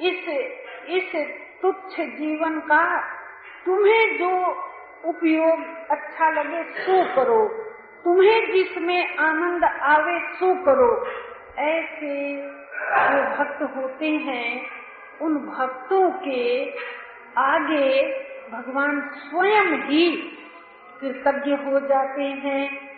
इस 0.00 0.28
इस 0.88 1.14
तुच्छ 1.62 2.00
जीवन 2.00 2.60
का 2.60 3.00
तुम्हें 3.66 4.18
जो 4.18 4.30
उपयोग 5.04 5.64
अच्छा 5.90 6.30
लगे 6.30 6.62
सो 6.62 7.16
करो। 7.16 7.48
तुम्हें 8.04 8.52
जिसमें 8.52 9.16
आनंद 9.16 9.64
आवे 9.64 10.18
सो 10.34 10.54
करो। 10.64 11.06
ऐसे 11.58 12.36
जो 12.36 13.22
भक्त 13.36 13.62
होते 13.76 14.10
हैं, 14.10 14.66
उन 15.22 15.34
भक्तों 15.38 16.10
के 16.10 16.70
आगे 17.38 18.02
भगवान 18.50 19.00
स्वयं 19.00 19.72
ही 19.82 20.10
कृतज्ञ 21.00 21.50
हो 21.54 21.80
जाते 21.80 22.22
हैं 22.22 22.90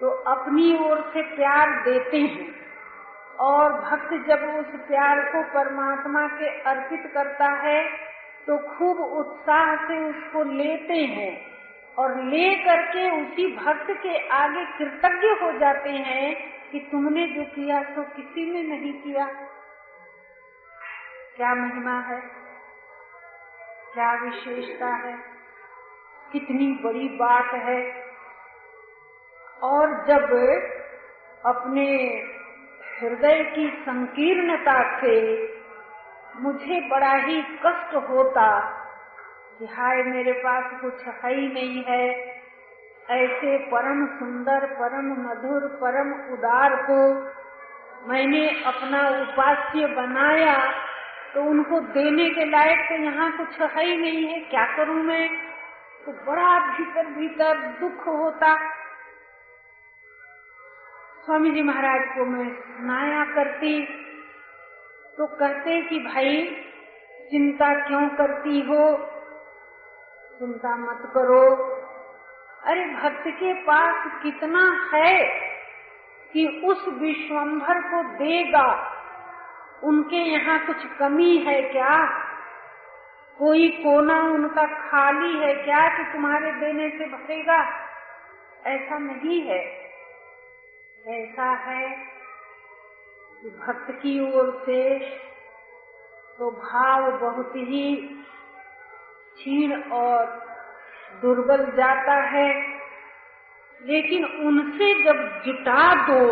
तो 0.00 0.10
अपनी 0.10 0.88
ओर 0.88 1.00
से 1.14 1.22
प्यार 1.36 1.70
देते 1.84 2.18
हैं। 2.18 2.59
और 3.40 3.72
भक्त 3.72 4.10
जब 4.28 4.42
उस 4.58 4.80
प्यार 4.80 5.20
को 5.20 5.42
परमात्मा 5.42 6.26
के 6.26 6.60
अर्पित 6.60 7.10
करता 7.14 7.46
है 7.46 7.90
तो 8.46 8.58
खूब 8.58 9.00
उत्साह 9.00 9.76
से 9.76 10.04
उसको 10.04 10.42
लेते 10.42 10.94
हैं 10.94 11.50
और 11.98 12.22
ले 12.22 12.54
करके 12.54 13.22
उसी 13.22 13.56
भक्त 13.56 13.86
के 13.90 14.28
आगे 14.28 14.64
कृतज्ञ 14.64 15.28
हो 15.28 15.58
जाते 15.58 15.90
हैं 15.90 16.50
कि 16.70 16.78
तुमने 16.78 17.26
जो 17.26 17.44
किया 17.44 17.82
तो 17.82 18.02
किसी 18.02 18.50
ने 18.50 18.62
नहीं 18.62 18.92
किया। 18.92 19.26
क्या 21.36 21.54
महिमा 21.54 22.00
है? 22.00 22.20
क्या 23.94 24.12
विशेषता 24.14 24.86
है? 24.86 25.18
कितनी 26.32 26.72
बड़ी 26.72 27.08
बात 27.08 27.54
है। 27.54 28.04
और 29.62 30.06
जब 30.08 30.30
अपने 31.46 31.86
हृदय 33.00 33.42
की 33.54 33.66
संकीर्णता 33.82 35.00
से 35.00 35.14
मुझे 36.36 36.80
बड़ा 36.88 37.12
ही 37.12 37.42
कष्ट 37.42 37.94
होता 38.10 38.48
कि 39.58 39.66
हाय, 39.66 40.02
मेरे 40.02 40.32
पास 40.32 40.80
कुछ 40.80 41.06
है 41.06 41.34
ही 41.34 41.46
नहीं 41.48 41.82
है। 41.84 42.08
ऐसे 43.10 43.56
परम 43.66 44.04
सुंदर, 44.06 44.66
परम 44.72 45.06
मधुर, 45.22 45.66
परम 45.82 46.12
उदार 46.32 46.76
को 46.82 46.98
मैंने 48.08 48.48
अपना 48.66 49.00
उपास्य 49.22 49.86
बनाया 49.86 50.56
तो 51.34 51.42
उनको 51.42 51.80
देने 51.80 52.28
के 52.30 52.44
लायक 52.44 52.78
तो 52.88 52.94
यहाँ 52.94 53.30
कुछ 53.32 53.60
है 53.60 53.84
ही 53.84 53.96
नहीं 53.96 54.26
है। 54.26 54.38
क्या 54.40 54.64
करूँ 54.76 55.02
मैं? 55.02 55.28
तो 56.06 56.12
बड़ा 56.26 56.58
भीतर 56.68 57.06
भीतर 57.06 57.56
दुख 57.80 58.06
होता। 58.08 58.54
स्वामी 61.30 61.50
जी 61.50 61.62
महाराज 61.62 62.18
को 62.18 62.24
मैं 62.24 62.54
सुनाया 62.54 63.24
करती 63.24 63.86
तो 65.18 65.26
कहते 65.26 65.82
कि 65.82 65.98
भाई, 65.98 66.46
चिंता 67.30 67.88
क्यों 67.88 68.08
करती 68.08 68.60
हो? 68.60 68.96
चिंता 70.38 70.76
मत 70.76 71.10
करो। 71.14 71.56
अरे 72.64 72.84
भक्त 72.84 73.24
के 73.26 73.54
पास 73.54 74.22
कितना 74.22 74.90
है 74.94 75.24
कि 76.32 76.62
उस 76.64 76.88
विश्वम्भर 76.88 77.80
को 77.80 78.02
देगा? 78.02 78.92
उनके 79.82 80.16
यहाँ 80.16 80.66
कुछ 80.66 80.86
कमी 80.98 81.36
है 81.36 81.62
क्या? 81.62 82.06
कोई 83.38 83.68
कोना 83.68 84.22
उनका 84.22 84.66
खाली 84.66 85.38
है 85.38 85.54
क्या 85.54 85.96
कि 85.96 86.12
तुम्हारे 86.12 86.52
देने 86.52 86.88
से 86.90 87.04
भरेगा 87.04 87.60
ऐसा 88.66 88.98
नहीं 88.98 89.42
है। 89.42 89.89
ऐसा 91.10 91.50
है 91.66 91.88
कि 93.42 93.50
भक्त 93.50 93.90
की 93.90 94.32
ओर 94.32 94.62
से 94.66 94.98
तो 96.38 96.50
भाव 96.50 97.10
बहुत 97.12 97.56
ही 97.56 97.94
क्षीण 99.36 99.82
और 99.82 100.26
दुर्बल 101.22 101.64
जाता 101.76 102.14
है। 102.14 102.48
लेकिन 103.80 104.24
उनसे 104.24 104.88
जब 105.04 105.42
जुटा 105.42 106.06
दो, 106.06 106.22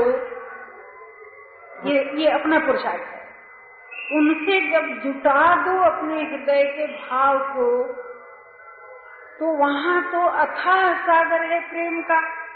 ये 1.91 2.03
ये 2.15 2.31
अपना 2.31 2.59
पुरुषार्थ 2.59 3.03
है। 3.03 3.19
उनसे 4.13 4.61
जब 4.71 5.03
जुटा 5.03 5.55
दो 5.65 5.79
अपने 5.83 6.23
हृदय 6.25 6.65
के 6.65 6.87
भाव 6.87 7.39
को 7.39 7.69
तो 9.39 9.47
वहाँ 9.47 10.03
तो 10.13 10.27
अथाह 10.27 11.03
सागर 11.03 11.43
है 11.45 11.61
प्रेम 11.61 12.01
का। 12.03 12.48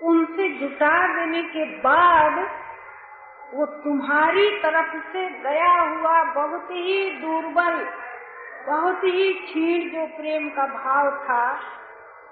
उनसे 0.00 0.48
जुटा 0.48 0.96
देने 1.14 1.42
के 1.42 1.64
बाद 1.80 2.38
वो 3.54 3.66
तुम्हारी 3.84 4.48
तरफ़ 4.58 4.96
से 5.12 5.28
गया 5.42 5.72
हुआ 5.80 6.22
बहुत 6.34 6.68
ही 6.70 7.10
दुर्बल, 7.20 7.78
बहुत 8.66 9.04
ही 9.04 9.32
क्षीण 9.34 9.90
जो 9.90 10.06
प्रेम 10.16 10.48
का 10.48 10.66
भाव 10.66 11.10
था 11.24 11.44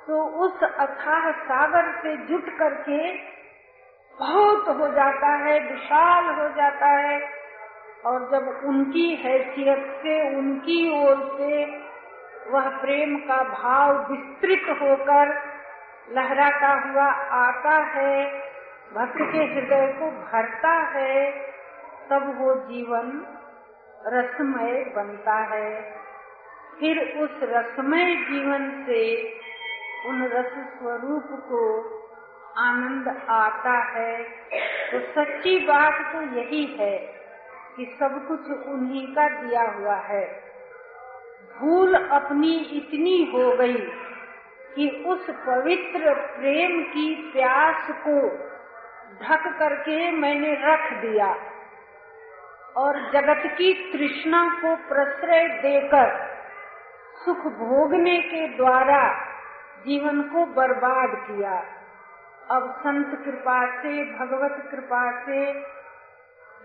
तो 0.07 0.23
उस 0.45 0.63
अथाह 0.63 1.31
सागर 1.41 1.91
से 2.03 2.17
जुट 2.27 2.49
करके 2.59 3.13
बहुत 4.19 4.69
हो 4.69 4.89
जाता 4.89 5.29
है, 5.37 5.59
विशाल 5.61 6.25
हो 6.25 6.49
जाता 6.49 6.87
है। 6.87 7.19
और 8.07 8.21
जब 8.33 8.69
उनकी 8.69 9.15
हैसियत 9.17 9.85
से, 10.03 10.39
उनकी 10.39 10.81
ओर 10.99 11.17
से 11.39 11.65
वह 12.51 12.69
प्रेम 12.79 13.17
का 13.19 13.43
भाव 13.45 14.13
विस्तृत 14.13 14.81
होकर 14.83 15.33
लहराता 16.13 16.91
हुआ 16.91 17.05
आता 17.47 17.85
है, 17.85 18.41
भक्त 18.95 19.17
के 19.17 19.39
हृदय 19.39 19.93
को 19.99 20.11
भरता 20.11 20.73
है, 20.73 21.31
तब 22.11 22.39
वो 22.39 22.55
जीवन 22.55 23.27
रसमय 24.07 24.93
बनता 24.97 25.35
है। 25.35 25.99
फिर 26.81 27.19
उस 27.19 27.31
रसमय 27.43 28.15
जीवन 28.15 28.85
से 28.87 29.33
उन 30.07 30.23
रस 30.23 30.79
स्वरूप 30.79 31.25
को 31.31 31.63
आनंद 32.59 33.09
आता 33.31 33.79
है। 33.79 34.25
तो 34.93 35.01
सच्ची 35.01 35.59
बात 35.59 36.13
तो 36.15 36.23
यही 36.23 36.67
है 36.67 36.99
कि 37.77 37.97
सब 38.01 38.29
कुछ 38.29 38.51
उन्हीं 38.67 39.15
का 39.15 39.29
दिया 39.29 39.63
हुआ 39.63 39.95
है। 39.95 40.43
भूल 41.59 41.95
अपनी 41.95 42.57
इतनी 42.57 43.31
हो 43.35 43.57
गई 43.57 44.08
कि 44.75 45.05
उस 45.07 45.31
पवित्र 45.31 46.15
प्रेम 46.15 46.83
की 46.83 47.31
प्यास 47.33 47.91
को 47.91 48.29
ढक 49.23 49.59
करके 49.59 50.11
मैंने 50.13 50.55
रख 50.61 50.93
दिया 50.93 51.37
और 52.77 53.11
जगत 53.13 53.43
की 53.47 53.73
तृष्णा 53.93 54.59
को 54.63 54.77
प्रश्रय 54.77 55.49
देकर 55.49 56.39
सुख 57.25 57.37
भोगने 57.37 58.19
के 58.19 58.49
द्वारा 58.49 59.25
जीवन 59.87 60.23
को 60.23 60.47
बर्बाद 60.47 61.11
किया। 61.13 61.65
अब 62.51 62.75
संत 62.79 63.25
कृपा 63.25 63.83
से, 63.83 64.05
भगवत 64.05 64.69
कृपा 64.71 65.21
से, 65.27 65.53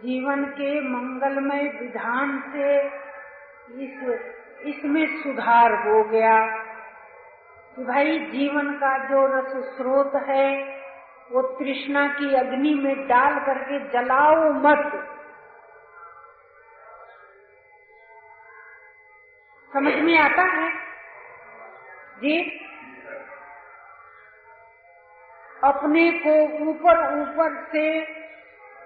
जीवन 0.04 0.46
के 0.46 0.82
मंगलमय 0.82 1.64
विधान 1.80 2.44
से 2.54 2.80
इस, 3.84 4.22
इसमें 4.66 5.06
सुधार 5.24 5.74
हो 5.74 6.04
गया। 6.04 6.64
कि 7.76 7.84
भाई 7.84 8.20
जीवन 8.20 8.74
का 8.74 8.98
जो 8.98 9.26
रस 9.28 9.78
स्रोत 9.78 10.12
है, 10.16 10.80
वो 11.32 11.42
तृष्णा 11.42 12.08
की 12.08 12.36
अग्नि 12.36 12.74
में 12.74 13.08
डाल 13.08 13.40
करके 13.40 13.80
जलाओ 13.80 14.50
मत। 14.50 15.10
समझ 19.74 19.94
में 19.94 20.20
आता 20.20 20.42
है? 20.42 20.72
जी? 22.20 22.60
अपने 25.64 26.12
को 26.12 26.66
ऊपर 26.70 27.22
ऊपर 27.22 27.64
से 27.64 28.02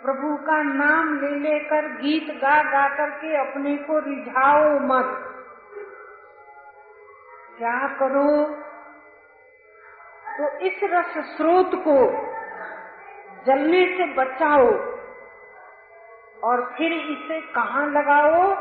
प्रभु 0.04 0.38
का 0.38 0.64
नाम 0.64 1.22
ले 1.22 1.30
लेकर 1.30 1.88
गीत 1.88 2.42
गा 2.42 2.64
गा 2.64 2.96
करके 2.96 3.36
अपने 3.36 3.78
को 3.78 4.00
रिझाओ 4.00 4.80
मत। 4.80 5.34
क्या 7.58 7.88
करो? 7.88 8.64
तो 10.38 10.58
इस 10.58 10.80
रस 10.84 11.14
स्रोत 11.18 11.72
को 11.76 12.12
जलने 13.46 13.98
से 13.98 14.14
बचाओ 14.14 14.68
और 16.44 16.76
फिर 16.78 16.94
इसे 16.94 17.42
कहाँ 17.42 17.88
लगाओ? 17.88 18.56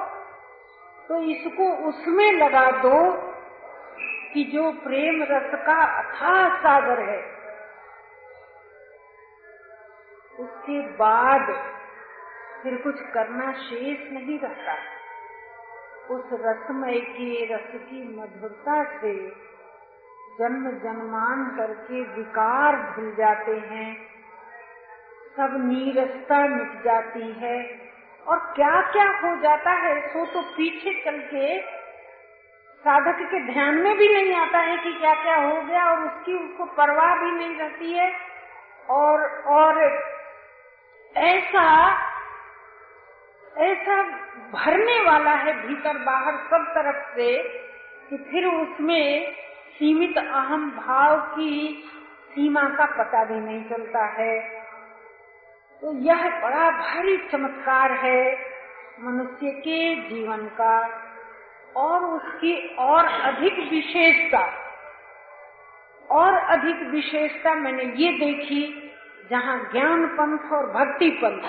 तो 1.09 1.23
इसको 1.23 1.89
उसमें 1.89 2.33
लगा 2.33 2.71
दो 2.71 3.13
कि 4.35 4.45
जो 4.45 4.73
प्रेम 4.73 5.23
रस 5.23 5.51
का 5.55 6.03
अथाह 6.03 6.57
सागर 6.57 7.01
है। 7.01 7.37
उसके 10.41 10.81
बाद 10.81 11.73
फिर 12.63 12.77
कुछ 12.77 13.01
करना 13.01 13.53
शेष 13.53 14.13
नहीं 14.13 14.39
रहता। 14.39 14.75
उस 16.11 16.25
रसमय 16.33 17.01
के 17.01 17.55
रस 17.55 17.71
की 17.75 18.17
मधुरता 18.17 19.01
से 19.01 19.47
जन्म 20.39 20.65
जन्मांतर 20.81 21.73
के 21.83 22.03
विकार 22.15 22.77
भूल 22.77 23.15
जाते 23.19 23.53
हैं। 23.69 23.91
सब 25.37 25.55
नीरसता 25.61 26.41
मिट 26.49 26.83
जाती 26.85 27.33
है 27.39 27.59
और 28.27 28.39
क्या 28.57 28.81
क्या 28.93 29.09
हो 29.19 29.35
जाता 29.43 29.73
है, 29.79 29.95
सो 30.09 30.25
तो 30.27 30.43
पीछे 30.57 30.93
चल 31.05 31.19
के 31.25 31.59
साधक 32.85 33.23
के 33.31 33.41
ध्यान 33.45 33.79
में 33.79 33.97
भी 33.99 34.09
नहीं 34.15 34.35
आता 34.37 34.59
है 34.59 34.77
कि 34.77 34.93
क्या 34.93 35.15
क्या 35.23 35.37
हो 35.37 35.61
गया 35.63 35.85
और 35.85 36.03
उसकी 36.03 36.35
उसको 36.35 36.65
परवाह 36.77 37.15
भी 37.17 37.31
नहीं 37.31 37.57
रहती 37.59 37.93
है। 37.93 38.13
और 38.91 39.25
और 39.53 39.81
ऐसा 41.15 41.65
ऐसा 43.61 44.03
भरने 44.53 45.01
वाला 45.01 45.31
है 45.37 45.53
भीतर 45.61 45.99
बाहर 46.05 46.37
सब 46.51 46.67
तरफ़ 46.75 47.05
से 47.15 47.33
कि 48.11 48.17
फिर 48.31 48.47
उसमें 48.47 49.35
सीमित 49.77 50.19
अहम 50.19 50.71
भाव 50.71 51.19
की 51.21 51.85
सीमा 52.31 52.63
का 52.63 52.87
पता 52.87 53.25
भी 53.25 53.35
नहीं 53.35 53.65
चलता 53.65 54.05
है। 54.05 54.41
तो 55.83 55.93
यह 55.93 56.41
बड़ा 56.41 56.71
भारी 56.71 57.17
चमत्कार 57.17 57.93
है 57.93 58.39
मनुष्य 59.01 59.51
के 59.51 59.95
जीवन 59.95 60.37
का 60.37 61.03
और 61.77 62.05
उसकी 62.05 62.77
और 62.77 63.05
अधिक 63.05 63.59
विशेषता। 63.59 64.47
और 66.11 66.35
अधिक 66.35 66.77
विशेषता 66.77 67.55
मैंने 67.55 67.83
ये 67.83 68.13
देखी 68.13 68.93
जहाँ 69.31 69.69
ज्ञान 69.73 70.07
पंथ 70.07 70.53
और 70.53 70.67
भक्ति 70.73 71.11
पंथ 71.11 71.43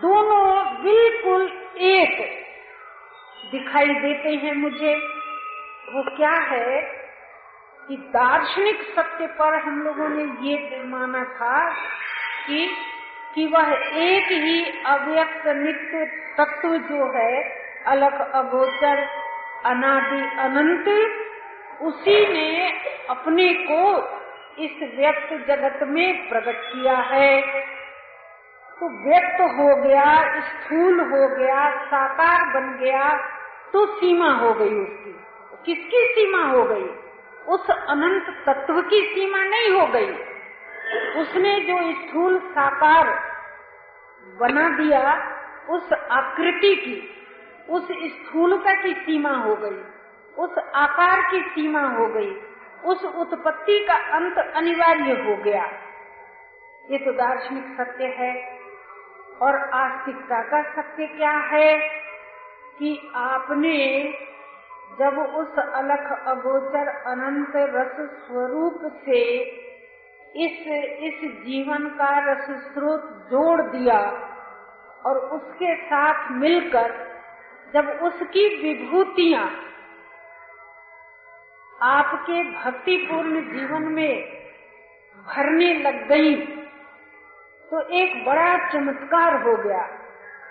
दोनों 0.00 0.64
बिल्कुल 0.82 1.42
एक 1.78 2.44
दिखाई 3.52 3.94
देते 3.94 4.28
हैं 4.28 4.54
मुझे। 4.54 4.94
वो 5.92 6.16
क्या 6.16 6.30
है? 6.30 6.99
कि 7.90 7.96
दार्शनिक 7.96 8.82
सत्य 8.82 9.26
पर 9.26 9.54
हम 9.62 9.82
लोगों 9.82 10.08
ने 10.08 10.50
ये 10.50 10.82
माना 10.84 11.24
था 11.24 11.70
कि 12.46 12.76
कि 13.34 13.46
वह 13.46 13.72
एक 13.94 14.24
ही 14.24 14.82
अव्यक्त 14.86 15.46
नित्य 15.46 16.04
तत्व 16.38 16.76
जो 16.76 17.18
है 17.18 17.42
अलग 17.86 18.30
अगोचर, 18.30 19.08
अनादि, 19.64 20.22
अनंत, 20.38 20.88
उसी 21.80 22.32
ने 22.32 22.70
अपने 23.10 23.54
को 23.54 23.98
इस 24.58 24.94
व्यक्त 24.96 25.46
जगत 25.48 25.78
में 25.82 26.28
प्रकट 26.28 26.56
किया 26.56 26.96
है। 26.96 27.42
तो 28.80 29.10
व्यक्त 29.10 29.40
हो 29.40 29.88
गया, 29.88 30.40
स्थूल 30.40 31.00
हो 31.00 31.36
गया, 31.36 31.84
साकार 31.84 32.60
बन 32.60 32.78
गया 32.78 33.08
तो 33.72 33.86
सीमा 33.86 34.30
हो 34.30 34.54
गई 34.54 34.74
उसकी। 34.74 35.20
किसकी 35.66 36.06
सीमा 36.06 36.44
हो 36.44 36.64
गई? 36.64 37.09
उस 37.50 37.70
अनंत 37.70 38.26
तत्व 38.46 38.82
की 38.82 39.00
सीमा 39.04 39.38
नहीं 39.38 39.70
हो 39.70 39.86
गई। 39.86 40.12
उसने 41.20 41.60
जो 41.60 41.78
स्थूल 41.92 42.38
साकार 42.38 43.08
बना 44.40 44.68
दिया, 44.68 45.30
उस 45.70 45.92
आकृति 45.92 46.74
की, 46.76 47.10
उस 47.70 47.88
स्थूलता 47.92 48.82
की 48.82 48.92
सीमा 48.92 49.30
हो 49.30 49.56
गई, 49.56 49.82
उस 50.38 50.58
आकार 50.74 51.30
की 51.30 51.40
सीमा 51.40 51.82
हो 51.82 52.06
गई, 52.06 52.34
उस 52.84 53.04
उत्पत्ति 53.04 53.84
का 53.88 53.94
अंत 53.94 54.38
अनिवार्य 54.38 55.12
हो 55.12 55.36
गया। 55.36 55.64
ये 56.90 56.98
तो 56.98 57.12
दार्शनिक 57.12 57.76
सत्य 57.78 58.04
है 58.04 58.60
और 59.42 59.56
आस्तिकता 59.56 60.42
का 60.42 60.62
सत्य 60.62 61.06
क्या 61.06 61.30
है 61.30 61.78
कि 62.78 63.12
आपने 63.14 63.76
जब 64.98 65.18
उस 65.18 65.58
अलख 65.58 66.24
अगोचर 66.26 66.88
अनंत 66.88 67.52
रस 67.56 67.96
स्वरूप 68.26 68.80
से 69.04 69.20
इस 70.36 70.66
इस 71.02 71.30
जीवन 71.44 71.88
का 71.88 72.32
रस 72.32 72.50
स्रोत 72.64 73.28
जोड़ 73.30 73.62
दिया 73.62 73.98
और 75.06 75.18
उसके 75.18 75.74
साथ 75.76 76.30
मिलकर 76.30 76.94
जब 77.74 77.88
उसकी 78.02 78.44
विभूतियाँ 78.62 79.50
आपके 81.82 82.42
भक्तिपूर्ण 82.52 83.40
जीवन 83.40 83.82
में 83.82 84.40
भरने 85.26 85.74
लग 85.74 86.08
गई 86.08 86.34
तो 87.70 87.80
एक 87.80 88.26
बड़ा 88.26 88.70
चमत्कार 88.70 89.34
हो 89.42 89.56
गया। 89.56 89.82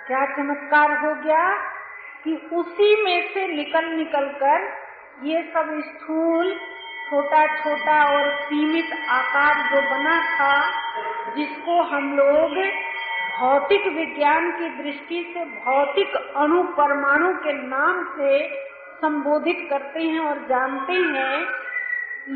क्या 0.08 0.26
चमत्कार 0.26 0.92
हो 0.98 1.14
गया? 1.16 1.44
कि 2.24 2.36
उसी 2.56 3.04
में 3.04 3.30
से 3.34 3.48
निकल 3.48 3.86
निकल 3.86 4.26
कर 4.44 4.68
ये 5.24 5.42
सब 5.54 5.70
स्थूल 5.82 6.54
छोटा 7.10 7.46
छोटा 7.56 8.04
और 8.06 8.30
सीमित 8.42 8.90
आकार 9.10 9.56
जो 9.72 9.82
बना 9.82 10.20
था, 10.22 10.54
जिसको 11.36 11.82
हम 11.84 12.12
लोग 12.18 12.58
भौतिक 13.40 13.88
विज्ञान 13.88 14.52
की 14.52 14.70
दृष्टि 14.84 15.24
से 15.34 15.46
भौतिक 15.46 16.16
अणु 16.16 16.64
परमाणु 16.64 17.34
के 17.34 17.54
नाम 17.54 18.04
से 18.18 18.48
संबोधित 19.02 19.68
करते 19.70 20.04
हैं 20.04 20.20
और 20.20 20.38
जानते 20.40 20.94
हैं, 20.94 21.42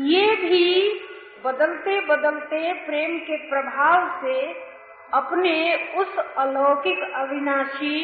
ये 0.00 0.34
भी 0.36 1.00
बदलते 1.44 2.00
बदलते 2.00 2.72
प्रेम 2.72 3.18
के 3.18 3.36
प्रभाव 3.36 4.20
से 4.20 4.52
अपने 5.14 5.54
उस 5.98 6.16
अलौकिक 6.38 6.98
अविनाशी 7.14 7.96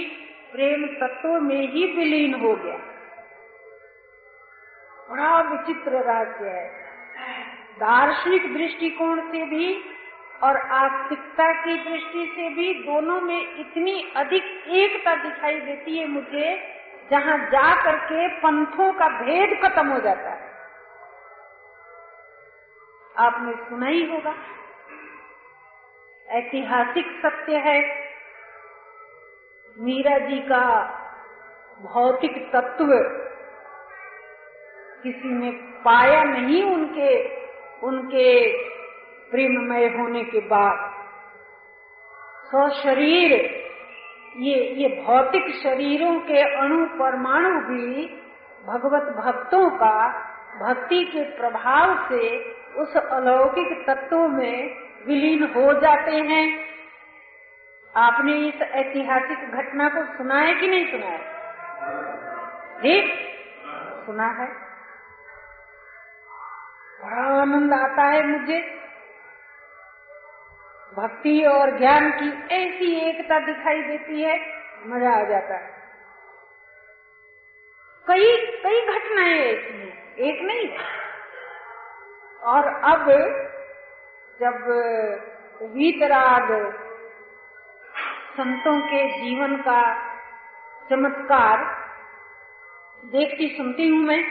प्रेम 0.52 1.06
तत्व 1.06 1.28
में 1.28 1.68
ही 1.68 1.86
विलीन 1.96 2.34
हो 2.34 2.54
गया। 2.54 2.76
बड़ा 5.10 5.40
विचित्र 5.40 5.90
राज्य 5.90 6.46
है। 6.46 6.84
दार्शनिक 7.78 8.54
दृष्टिकोण 8.54 9.20
से 9.20 9.46
भी 9.46 9.84
और 10.42 10.56
आस्तिकता 10.56 11.52
की 11.52 11.90
दृष्टि 11.90 12.32
से 12.36 12.48
भी 12.48 12.74
दोनों 12.74 13.20
में 13.20 13.56
इतनी 13.56 14.12
अधिक 14.16 14.44
एकता 14.68 15.14
दिखाई 15.14 15.60
देती 15.60 15.98
है 15.98 16.06
मुझे, 16.06 16.76
जहाँ 17.10 17.38
जा 17.38 17.82
करके 17.82 18.28
पंथों 18.28 18.92
का 18.92 19.08
भेद 19.08 19.60
खत्म 19.62 19.88
हो 19.88 20.00
जाता 20.00 20.30
है। 20.30 20.50
आपने 23.18 23.52
सुना 23.52 23.86
ही 23.86 24.10
होगा। 24.10 24.34
ऐतिहासिक 26.28 27.22
सत्य 27.26 27.56
है 27.56 27.99
मीरा 29.80 30.18
जी 30.18 30.38
का 30.38 30.64
भौतिक 31.82 32.50
तत्व 32.52 32.92
किसी 35.02 35.28
ने 35.28 35.50
पाया 35.84 36.22
नहीं 36.24 36.62
उनके 36.64 37.12
उनके 37.86 38.56
प्रेममय 39.30 39.86
होने 39.88 40.24
के 40.24 40.40
बाद। 40.40 40.90
सौ 42.50 42.68
शरीर 42.82 43.32
ये 44.36 44.56
ये 44.74 44.88
भौतिक 45.02 45.54
शरीरों 45.62 46.20
के 46.20 46.42
अणु 46.56 46.84
परमाणु 46.86 47.60
भी 47.60 48.06
भगवत 48.66 49.14
भक्तों 49.16 49.70
का 49.70 50.08
भक्ति 50.60 51.04
के 51.04 51.22
प्रभाव 51.36 51.94
से 52.08 52.54
उस 52.74 52.96
अलौकिक 52.96 53.84
तत्व 53.86 54.28
में 54.28 54.76
विलीन 55.06 55.42
हो 55.44 55.72
जाते 55.72 56.16
हैं। 56.16 56.69
आपने 57.96 58.32
इस 58.32 58.62
ऐतिहासिक 58.62 59.50
घटना 59.50 59.88
को 59.88 60.16
सुना 60.16 60.34
है 60.34 60.54
कि 60.54 60.66
नहीं 60.66 60.90
सुना 60.90 61.06
है? 61.06 61.18
ठीक? 62.82 63.30
सुना 64.06 64.26
है। 64.26 64.46
बड़ा 67.02 67.40
आनंद 67.40 67.74
आता 67.74 68.02
है 68.02 68.26
मुझे। 68.26 68.60
भक्ति 70.96 71.44
और 71.44 71.78
ज्ञान 71.78 72.10
की 72.10 72.54
ऐसी 72.54 73.00
एकता 73.00 73.38
दिखाई 73.38 73.82
देती 73.82 74.22
है, 74.22 74.38
मज़ा 74.86 75.10
आ 75.10 75.22
जाता 75.22 75.54
है। 75.54 75.74
कई 78.06 78.36
कई 78.36 78.86
घटनाएँ 78.86 79.38
ऐसी 79.38 79.78
हैं, 79.78 80.16
एक 80.16 80.42
नहीं। 80.42 80.78
और 82.38 82.64
अब 82.66 83.06
जब 84.40 84.66
वीतराग 85.62 86.80
संतों 88.30 88.78
के 88.82 89.02
जीवन 89.14 89.56
का 89.58 89.80
चमत्कार 90.90 91.64
देखती 93.02 93.48
सुनती 93.56 93.88
हूँ 93.88 93.98
मैं, 93.98 94.22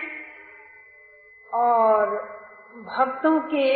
और 1.49 2.15
भक्तों 2.87 3.39
के 3.49 3.69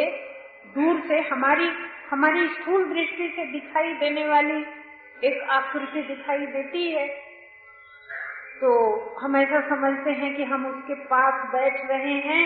दूर 0.75 1.01
से 1.07 1.19
हमारी 1.29 1.69
हमारी 2.11 2.47
स्थूल 2.47 2.83
दृष्टि 2.85 3.27
से 3.35 3.45
दिखाई 3.51 3.93
देने 3.93 4.27
वाली 4.27 4.59
एक 5.23 5.49
आकृति 5.51 6.01
दिखाई 6.03 6.45
देती 6.47 6.91
है। 6.91 7.07
तो 8.61 8.69
हम 9.21 9.35
ऐसा 9.37 9.59
समझते 9.69 10.11
हैं 10.11 10.35
कि 10.35 10.43
हम 10.43 10.65
उसके 10.67 10.95
पास 11.05 11.47
बैठ 11.53 11.81
रहे 11.89 12.13
हैं 12.21 12.45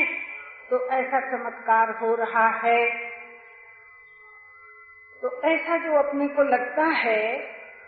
तो 0.70 0.80
ऐसा 0.92 1.20
चमत्कार 1.32 1.92
हो 2.02 2.14
रहा 2.16 2.48
है। 2.64 2.82
तो 5.24 5.42
ऐसा 5.44 5.78
जो 5.78 5.98
अपने 5.98 6.28
को 6.28 6.44
लगता 6.46 6.86
है 6.96 7.22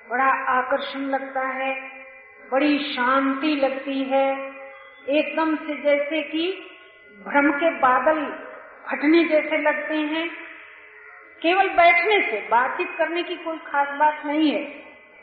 बड़ा 0.10 0.30
आकर्षण 0.50 1.00
लगता 1.10 1.48
है, 1.48 1.74
बड़ी 2.52 2.78
शांति 2.86 3.56
लगती 3.56 4.04
है। 4.04 4.28
एकदम 5.10 5.56
से 5.58 5.76
जैसे 5.82 6.22
कि 6.22 6.46
भ्रम 7.20 7.52
के 7.52 7.70
बादल 7.80 8.26
फटने 8.88 9.24
जैसे 9.24 9.58
लगते 9.58 9.96
हैं। 9.96 10.28
केवल 11.42 11.70
बैठने 11.70 12.20
से 12.22 12.40
बातचीत 12.50 12.96
करने 12.98 13.24
की 13.24 13.36
कोई 13.36 13.58
खास 13.68 13.88
बात 14.00 14.26
नहीं 14.26 14.52
है। 14.52 14.64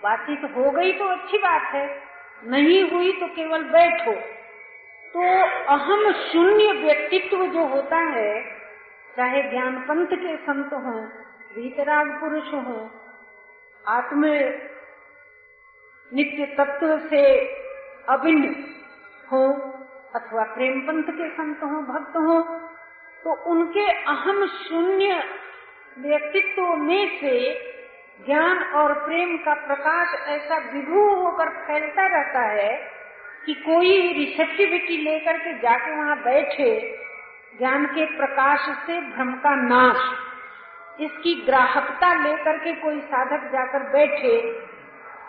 बातचीत 0.02 0.44
हो 0.56 0.70
गई 0.70 0.92
तो 0.92 1.04
अच्छी 1.06 1.38
बात 1.38 1.62
है, 1.74 1.86
नहीं 2.44 2.82
हुई 2.90 3.12
तो 3.12 3.26
केवल 3.26 3.62
बैठो। 3.68 4.12
तो 5.14 5.22
अहम 5.68 6.12
शून्य 6.12 6.72
व्यक्तित्व 6.74 7.46
जो 7.46 7.66
होता 7.66 7.98
है, 8.10 8.42
चाहे 9.16 9.42
ज्ञान 9.42 9.78
पंथ 9.80 10.16
के 10.16 10.36
संत 10.36 10.72
हों 10.74 11.00
भीतराग 11.54 12.10
पुरुष 12.20 12.52
हों, 12.54 12.88
आत्म 13.84 14.24
नित्य 16.12 16.46
तत्व 16.58 16.98
से 17.10 17.22
अभिन्न 18.08 18.54
हो 19.32 19.42
अथवा 20.14 20.42
प्रेम 20.54 20.80
पंथ 20.80 21.12
के 21.12 21.28
संत 21.28 21.62
हो, 21.62 21.80
भक्त 21.82 22.16
हो 22.16 22.40
तो 23.24 23.32
उनके 23.50 23.86
अहम 23.90 24.46
शून्य 24.46 25.22
व्यक्तित्व 25.98 26.62
में 26.76 27.18
से 27.20 27.32
ज्ञान 28.26 28.62
और 28.74 28.92
प्रेम 29.06 29.36
का 29.36 29.54
प्रकाश 29.66 30.14
ऐसा 30.28 30.58
विभू 30.72 31.08
होकर 31.14 31.48
फैलता 31.66 32.06
रहता 32.06 32.42
है 32.42 32.74
कि 33.46 33.54
कोई 33.54 34.12
रिसेप्टिविटी 34.12 34.96
लेकर 34.96 35.38
के 35.38 35.52
जाके 35.58 35.96
वहाँ 35.96 36.16
बैठे, 36.22 36.70
ज्ञान 37.58 37.86
के 37.86 38.04
प्रकाश 38.16 38.68
से 38.86 39.00
भ्रम 39.00 39.32
का 39.34 39.54
नाश, 39.56 40.06
इसकी 41.00 41.34
ग्राहकता 41.46 42.12
लेकर 42.22 42.58
के 42.58 42.72
कोई 42.72 43.00
साधक 43.00 43.50
जाकर 43.52 43.82
बैठे 43.92 44.34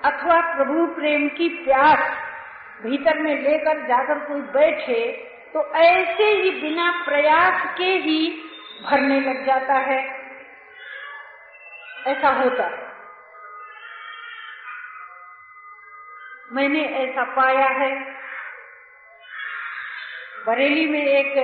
अथवा 0.06 0.56
प्रभु 0.56 0.88
प्रेम 0.88 1.30
की 1.30 1.50
प्यास 1.50 2.28
भीतर 2.84 3.18
में 3.18 3.42
लेकर 3.42 3.88
जाकर 3.88 4.20
कोई 4.20 4.42
बैठे 4.42 5.12
तो 5.54 5.74
ऐसे 5.74 6.24
ही 6.24 6.52
बिना 6.62 7.06
प्रयास 7.06 7.78
के 7.78 7.84
ही 7.84 8.44
भरने 8.84 9.20
लग 9.20 9.46
जाता 9.46 9.74
है। 9.74 10.18
ऐसा 12.08 12.30
होता 12.30 12.64
है। 12.64 12.88
मैंने 16.52 16.84
ऐसा 16.86 17.24
पाया 17.24 17.68
है। 17.68 18.18
बरेली 20.46 20.88
में 20.88 21.06
एक 21.06 21.38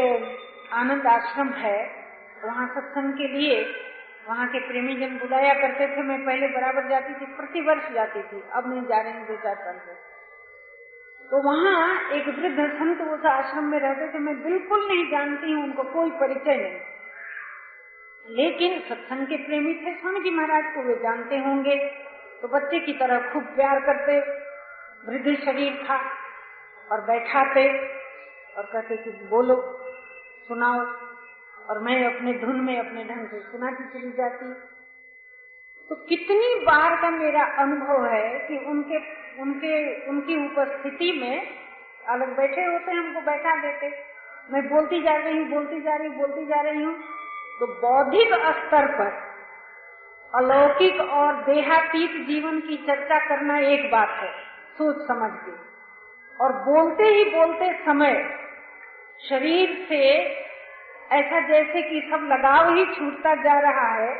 आनंद 0.74 1.08
आश्रम 1.08 1.50
है, 1.50 2.08
वहाँ 2.44 2.68
सत्संग 2.68 3.14
के 3.14 3.28
लिए 3.28 3.90
वहाँ 4.28 4.48
के 4.48 4.60
प्रेमी 4.60 4.96
जन 4.96 5.18
बुलाया 5.18 5.54
करते 5.54 5.98
थे, 5.98 6.02
मैं 6.02 6.26
पहले 6.26 6.48
बराबर 6.48 6.90
जाती 6.90 7.14
थी 7.14 7.26
प्रति 7.26 7.62
वर्ष 7.62 7.92
जाती 7.92 8.22
थी, 8.22 8.44
अब 8.54 8.70
नहीं 8.70 8.82
जा 8.82 9.02
रही 9.02 9.14
दो 9.14 9.36
चार 9.36 9.56
साल 9.56 9.78
से। 9.78 10.14
तो 11.30 11.42
वहाँ 11.44 12.12
एक 12.12 12.28
वृद्ध 12.28 12.74
संत 12.74 13.02
उस 13.02 13.26
आश्रम 13.26 13.64
में 13.64 13.80
रहते 13.80 14.14
थे, 14.14 14.20
मैं 14.20 14.44
बिल्कुल 14.44 14.88
नहीं 14.88 15.12
जानती 15.12 15.52
हूँ, 15.52 15.64
उनको 15.64 15.84
कोई 15.84 16.12
परिचय 16.12 16.56
नहीं। 16.56 16.80
लेकिन 18.30 18.80
सत्संग 18.80 19.28
के 19.28 19.38
प्रेमी 19.38 19.74
थे 19.74 20.00
स्वामी 20.00 20.20
जी 20.20 20.32
महाराज 20.32 20.76
को 20.76 20.82
वे 20.84 20.96
जानते 20.96 21.38
होंगे। 21.38 21.76
तो 22.42 22.48
बच्चे 22.48 22.80
की 22.80 22.94
तरह 22.94 23.34
खूब 23.34 23.44
प्यार 23.44 23.80
करते, 23.80 24.20
वृद्ध 25.10 25.46
शरीर 25.46 25.86
था, 25.90 26.02
और 26.92 27.02
बैठाते, 27.02 27.88
और 28.58 28.64
कहते 28.74 28.96
कि 28.98 29.10
बोलो, 29.10 29.80
सुनाओ। 30.48 31.03
और 31.70 31.80
मैं 31.80 32.06
अपने 32.06 32.34
धुन 32.34 32.56
में 32.56 32.78
अपने 32.80 33.04
ढंग 33.04 33.28
से 33.28 33.40
सुनाती 33.40 33.84
चली 33.84 34.12
जाती। 34.12 34.54
तो 35.90 35.96
कितनी 35.96 36.56
बार 36.66 36.96
का 37.02 37.10
मेरा 37.10 37.44
अनुभव 37.44 38.06
है 38.06 38.40
कि 38.40 38.58
उनके 38.58 39.24
उनके, 39.42 40.10
उनकी 40.10 40.36
उपस्थिति 40.46 41.12
में 41.12 41.48
अलग 42.08 42.38
बैठे 42.38 42.62
होते 42.62 42.92
हमको 42.92 43.22
बैठा 43.22 43.56
देते। 43.56 43.90
मैं 44.52 44.70
बोलती 44.70 45.02
जा 45.02 45.16
रही 45.16 45.38
हूँ, 45.38 45.48
बोलती 45.50 45.82
जा 45.82 45.96
रही 45.96 46.08
हूँ, 46.08 46.18
बोलती 46.18 46.46
जा 46.46 46.62
रही 46.62 46.84
हूँ। 46.84 46.94
तो 47.60 47.68
बौद्धिक 47.82 48.34
स्तर 48.34 48.88
पर 48.88 49.12
अलौकिक 50.34 51.02
और 51.02 51.44
देहातीत 51.44 52.28
जीवन 52.28 52.60
की 52.60 52.78
चर्चा 52.78 53.20
करना 53.28 53.58
एक 53.60 53.92
बात 53.92 54.10
है, 54.10 54.32
सोच 54.78 55.08
समझ 55.08 55.32
के। 55.32 55.52
और 56.44 56.54
बोलते 56.54 57.04
ही 57.04 57.26
बोलते 57.26 57.74
समय 57.86 58.40
शरीर 59.30 59.86
से 59.90 60.02
ऐसा 61.14 61.40
जैसे 61.40 61.82
कि 61.82 62.02
सब 62.12 62.28
लगाव 62.32 62.74
ही 62.74 62.86
छूटता 62.86 63.36
जा 63.36 63.60
रहा 63.60 63.88
है, 63.96 64.14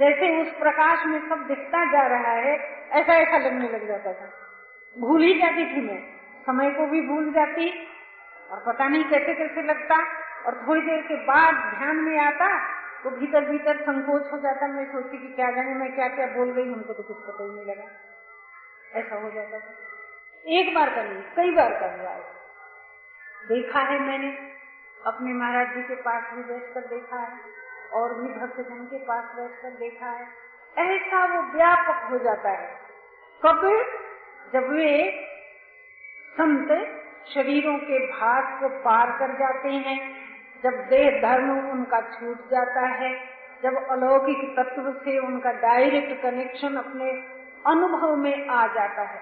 जैसे 0.00 0.28
उस 0.42 0.52
प्रकाश 0.58 1.06
में 1.06 1.18
सब 1.28 1.46
दिखता 1.46 1.84
जा 1.92 2.06
रहा 2.06 2.32
है, 2.36 2.54
ऐसा 2.90 3.14
ऐसा 3.14 3.38
लगने 3.38 3.68
लग 3.68 3.86
जाता 3.88 4.12
था। 4.12 4.28
भूल 4.96 5.22
ही 5.22 5.34
जाती 5.34 5.64
थी 5.72 5.80
मैं। 5.80 5.98
समय 6.42 6.70
को 6.70 6.86
भी 6.86 7.00
भूल 7.00 7.32
जाती 7.32 7.70
और 8.50 8.62
पता 8.66 8.88
नहीं 8.88 9.04
कैसे 9.04 9.34
कैसे 9.34 9.62
लगता 9.62 9.96
और 10.46 10.64
थोड़ी 10.68 10.80
देर 10.80 11.02
के 11.02 11.16
बाद 11.24 11.54
ध्यान 11.78 11.96
में 11.96 12.18
आता 12.18 12.48
तो 13.02 13.10
भीतर 13.10 13.44
भीतर 13.44 13.76
संकोच 13.80 14.32
हो 14.32 14.38
जाता। 14.38 14.66
मैं 14.66 14.84
सोचती 14.92 15.18
कि 15.18 15.28
क्या 15.34 15.50
जाने, 15.50 15.74
मैं 15.74 15.92
क्या 15.94 16.08
क्या 16.08 16.26
बोल 16.26 16.50
गई, 16.52 16.72
हमको 16.72 16.92
तो 16.92 17.02
कुछ 17.02 17.16
पता 17.16 17.44
ही 17.44 17.50
नहीं 17.50 17.66
लगा। 17.66 17.88
ऐसा 19.00 19.16
हो 19.16 19.30
जाता 19.30 19.58
था। 19.58 20.50
एक 20.52 20.74
बार 20.74 20.90
कर 20.90 21.04
नहीं 21.04 21.22
कई 21.36 21.50
बार 21.50 21.70
का 21.70 21.86
हुआ 21.86 22.10
है 22.10 22.24
देखा 23.48 23.80
है 23.80 23.98
मैंने 24.00 24.59
अपने 25.06 25.32
महाराज 25.32 25.74
जी 25.74 25.82
के 25.82 25.94
पास 25.94 26.32
भी 26.34 26.42
बैठकर 26.42 26.80
देखा 26.80 27.16
है 27.16 27.40
और 27.92 28.14
भी 28.14 28.28
भक्तजन 28.28 28.84
के 28.84 28.98
पास 28.98 29.24
बैठकर 29.24 29.70
देखा 29.70 30.06
है। 30.06 30.28
ऐसा 30.78 31.24
वो 31.24 31.52
व्यापक 31.52 32.10
हो 32.10 32.18
जाता 32.18 32.50
है। 32.50 32.80
कब? 33.46 33.84
जब 34.52 34.70
वे 34.70 35.26
संत 36.30 36.68
शरीरों 37.34 37.78
के 37.78 38.06
भाग 38.06 38.60
को 38.60 38.68
पार 38.68 39.18
कर 39.18 39.38
जाते 39.38 39.68
हैं, 39.68 40.14
जब 40.62 40.70
देह 40.70 41.22
धर्म 41.22 41.70
उनका 41.70 42.00
छूट 42.00 42.50
जाता 42.50 42.80
है, 42.80 43.40
जब 43.62 43.88
अलौकिक 43.88 44.54
तत्व 44.56 44.92
से 44.92 45.18
उनका 45.18 45.52
डायरेक्ट 45.52 46.22
कनेक्शन 46.22 46.76
अपने 46.76 47.10
अनुभव 47.66 48.16
में 48.16 48.48
आ 48.48 48.66
जाता 48.66 49.02
है 49.02 49.20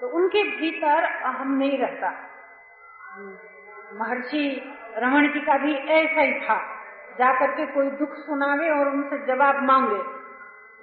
तो 0.00 0.08
उनके 0.08 0.42
भीतर 0.56 1.04
अहम 1.04 1.58
नहीं 1.58 1.78
रहता। 1.78 2.12
महर्षि 3.92 4.74
रमन 4.98 5.28
जी 5.28 5.40
का 5.40 5.58
भी 5.58 5.74
ऐसा 5.74 6.20
ही 6.20 6.40
था। 6.40 6.56
जाकर 7.18 7.46
के 7.46 7.66
कोई 7.66 7.90
दुख 7.90 8.14
सुनावे 8.14 8.70
और 8.70 8.88
उनसे 8.88 9.26
जवाब 9.26 9.62
मांगे। 9.62 10.02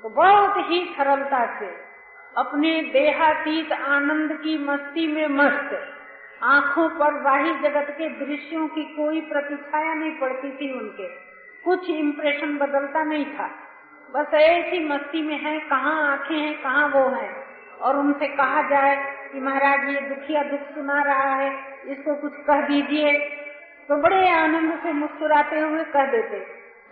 तो 0.03 0.09
बहुत 0.09 0.53
ही 0.57 0.95
सरलता 0.97 1.59
से, 1.59 1.89
अपने 2.37 2.81
देहातीत 2.81 3.71
आनंद 3.71 4.33
की 4.33 4.57
मस्ती 4.57 5.07
में 5.07 5.27
मस्त, 5.27 5.93
आँखों 6.43 6.89
पर 6.89 7.13
बाही 7.13 7.53
जगत 7.53 7.87
के 7.89 8.09
दृश्यों 8.09 8.67
की 8.67 8.83
कोई 8.83 9.21
प्रतिछाया 9.21 9.93
नहीं 9.93 10.11
पड़ती 10.11 10.51
थी 10.51 10.71
उनके। 10.73 11.07
कुछ 11.63 11.89
इम्प्रेशन 11.89 12.57
बदलता 12.57 13.03
नहीं 13.03 13.25
था। 13.25 13.49
बस 14.13 14.33
ऐसी 14.33 14.89
मस्ती 14.89 15.21
में 15.21 15.39
है, 15.39 15.59
कहाँ 15.59 16.11
आँखें 16.11 16.35
हैं, 16.35 16.61
कहाँ 16.61 16.87
वो 16.87 17.09
है। 17.09 17.43
और 17.81 17.97
उनसे 17.97 18.27
कहा 18.27 18.61
जाए 18.61 18.95
कि 19.33 19.39
महाराज 19.39 19.89
ये 19.89 20.01
दुखिया 20.01 20.43
दुख 20.43 20.59
सुना 20.59 21.01
रहा 21.01 21.35
है, 21.35 21.81
इसको 21.85 22.15
कुछ 22.15 22.33
कह 22.35 22.61
दीजिए। 22.61 23.35
तो 23.89 23.95
बड़े 23.95 24.29
आनंद 24.29 24.79
से 24.83 24.91
मुस्कुराते 24.93 25.59
हुए 25.59 25.83
कह 25.83 26.05
देते, 26.05 26.39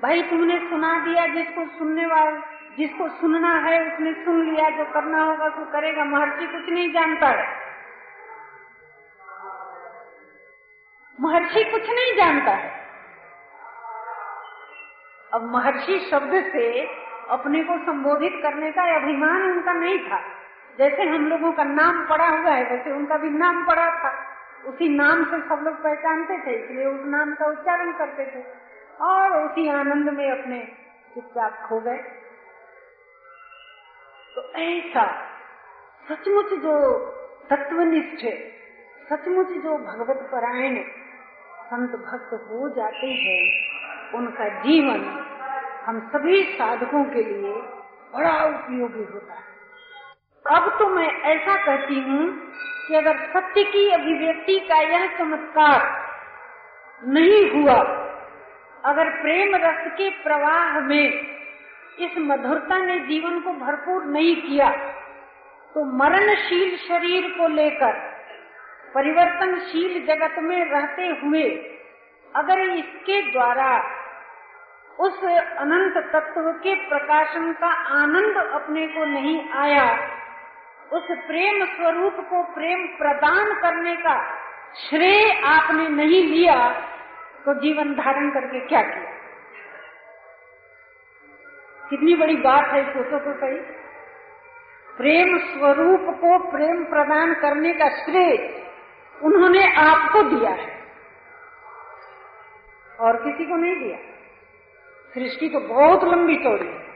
भाई 0.02 0.22
तुमने 0.22 0.58
सुना 0.60 1.00
दिया 1.00 1.26
जिसको 1.28 1.66
सुनने 1.66 2.06
वाले, 2.06 2.40
जिसको 2.78 3.08
सुनना 3.10 3.54
है, 3.58 3.94
उसने 3.94 4.14
सुन 4.14 4.42
लिया, 4.52 4.70
जो 4.70 4.86
करना 4.86 5.24
होगा 5.24 5.50
तो 5.50 5.66
करेगा, 5.66 6.04
महर्षि 6.04 6.48
कुछ 6.48 6.70
नहीं 6.70 6.92
जानता 6.92 7.28
है। 7.28 7.46
महर्षि 11.20 11.64
कुछ 11.64 11.90
नहीं 11.90 12.16
जानता 12.18 12.52
है। 12.52 12.72
अब 15.34 15.44
महर्षि 15.44 16.00
शब्द 16.12 16.32
से 16.52 16.86
अपने 17.30 17.64
को 17.64 17.78
संबोधित 17.78 18.40
करने 18.44 18.72
का 18.72 18.96
अभिमान 18.96 19.42
उनका 19.44 19.74
नहीं 19.74 20.00
था। 20.00 20.20
जैसे 20.78 21.04
हम 21.04 21.28
लोगों 21.28 21.52
का 21.52 21.64
नाम 21.64 22.06
पड़ा 22.06 22.28
हुआ 22.28 22.52
है, 22.52 22.64
वैसे 22.64 22.92
उनका 22.92 23.18
भी 23.18 23.30
नाम 23.30 23.66
पड़ा 23.66 23.90
था। 23.90 24.27
उसी 24.68 24.90
नाम 24.90 25.24
से 25.26 25.50
सब 25.50 25.62
लोग 25.64 25.84
पहचानते 25.84 26.38
थे, 26.46 26.64
इसलिए 26.64 26.86
उस 26.86 27.06
नाम 27.06 27.34
का 27.34 27.46
उच्चारण 27.46 27.92
करते 27.92 28.26
थे। 28.26 28.44
और 29.02 29.46
उसी 29.46 29.68
आनंद 29.68 30.10
में 30.10 30.32
अपने 30.32 30.60
चुपचाप 31.16 31.68
खो 31.70 31.80
गए। 31.80 31.98
तो 34.36 34.54
ऐसा 34.54 35.22
सचमुच 36.10 36.46
जो 36.46 37.00
तत्वनिष्ठ 37.50 38.26
सचमुच 39.10 39.48
जो 39.48 39.78
भगवत 39.78 40.30
परायण 40.32 40.84
संत 41.66 41.92
भक्त 41.92 42.34
हो 42.34 42.70
जाते 42.70 43.08
हैं, 43.08 43.68
उनका 44.14 44.48
जीवन 44.48 45.02
हम 45.86 46.10
सभी 46.10 46.44
साधकों 46.44 47.04
के 47.04 47.24
लिए 47.24 47.54
बड़ा 48.14 48.46
उपयोगी 48.46 49.04
होता 49.14 49.34
है। 49.34 49.57
अब 50.48 50.68
तो 50.80 50.88
मैं 50.90 51.08
ऐसा 51.30 51.56
कहती 51.66 52.00
हूँ 52.00 52.26
कि 52.88 52.96
अगर 52.96 53.18
सत्य 53.32 53.64
की 53.64 53.88
अभिव्यक्ति 53.92 54.60
का 54.60 54.80
यह 54.82 55.06
चमत्कार 55.18 55.82
नहीं 57.02 57.42
हुआ, 57.52 57.76
अगर 58.84 59.10
प्रेम 59.22 59.56
रस 59.56 59.82
के 59.98 60.10
प्रवाह 60.24 60.80
में 60.80 61.04
इस 62.00 62.18
मधुरता 62.20 62.78
ने 62.78 63.00
जीवन 63.00 63.40
को 63.40 63.54
भरपूर 63.56 64.06
नहीं 64.06 64.36
किया 64.42 64.70
तो 65.76 65.84
मरणशील 65.98 66.78
शरीर 66.78 67.28
को 67.38 67.48
लेकर 67.48 68.00
परिवर्तनशील 68.96 70.06
जगत 70.06 70.36
में 70.44 70.60
रहते 70.66 71.08
हुए, 71.22 71.44
अगर 72.36 72.60
इसके 72.60 73.22
द्वारा 73.32 73.72
उस 75.00 75.24
अनंत 75.24 75.98
तत्व 76.14 76.52
के 76.64 76.76
प्रकाशन 76.90 77.52
का 77.54 77.72
आनंद 77.96 78.38
अपने 78.38 78.88
को 78.88 79.06
नहीं 79.06 79.40
आया 79.56 79.86
उस 80.94 81.04
प्रेम 81.04 81.66
स्वरूप 81.66 82.14
को 82.14 82.44
प्रेम 82.44 82.88
प्रदान 82.88 83.62
करने 83.62 83.96
का 83.96 84.36
श्रेय 84.90 85.42
आपने 85.46 85.90
नहीं 85.90 86.24
लिया 86.24 86.70
तो 87.46 87.54
जीवन 87.54 87.94
धारण 87.94 88.30
करके 88.30 88.60
क्या 88.60 88.82
किया? 88.82 89.12
कितनी 91.90 92.16
बड़ी 92.16 92.36
बात 92.36 92.66
है, 92.66 92.94
सोचो 92.94 93.20
तो 93.20 93.34
सही। 93.34 93.56
प्रेम 94.98 95.38
स्वरूप 95.38 96.02
को 96.02 96.52
प्रेम 96.52 96.84
प्रदान 96.84 97.34
करने 97.34 97.74
का 97.74 97.90
श्रेय 97.90 98.68
उन्होंने 99.24 99.74
आपको 99.74 100.22
दिया 100.24 100.52
है। 100.52 100.84
और 103.00 103.16
किसी 103.16 103.46
को 103.46 103.56
नहीं 103.56 103.76
दिया। 103.76 103.98
सृष्टि 105.14 105.50
तो 105.50 105.60
बहुत 105.60 106.04
लंबी 106.04 106.36
चौड़ी 106.36 106.68
है। 106.68 106.88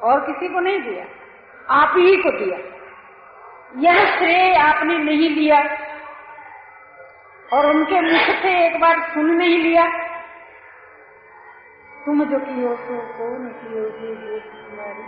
और 0.00 0.20
किसी 0.20 0.48
को 0.48 0.60
नहीं 0.60 0.80
दिया। 0.80 1.06
आप 1.70 1.94
ही 1.96 2.16
को 2.16 2.30
दिया। 2.30 2.75
यह 3.76 4.16
श्रेय 4.16 4.54
आपने 4.54 4.98
नहीं 4.98 5.30
लिया। 5.30 5.58
और 7.52 7.66
उनके 7.66 8.00
मुख 8.00 8.36
से 8.42 8.66
एक 8.66 8.80
बार 8.80 9.00
सुन 9.00 9.26
नहीं 9.26 9.58
लिया। 9.58 9.86
तुम 12.06 12.24
जो 12.24 12.38
कियो 12.38 12.76
सो 12.76 12.98
कौन 12.98 13.48
कियो 13.48 13.84
तुम्हारी। 14.38 15.02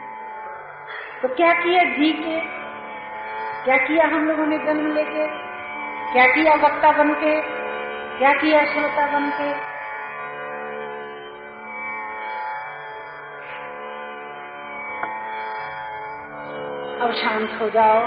तो 1.23 1.29
क्या 1.29 1.53
किया 1.53 1.85
जी 1.85 2.13
के? 2.13 2.41
क्या 3.65 3.77
किया 3.77 4.07
हम 4.07 4.29
लोगों 4.29 4.47
ने 4.47 4.59
जन्म 4.59 4.95
लेके? 4.95 5.49
क्या 6.13 6.27
किया 6.27 6.55
वक्ता 6.55 6.93
बन 6.93 7.15
के 7.15 7.41
क्या 8.19 8.33
किया 8.33 8.65
श्रोता 8.65 9.07
बन 9.07 9.31
के 9.31 9.78
अब 17.01 17.13
शांत 17.15 17.51
हो 17.61 17.69
जाओ 17.71 18.01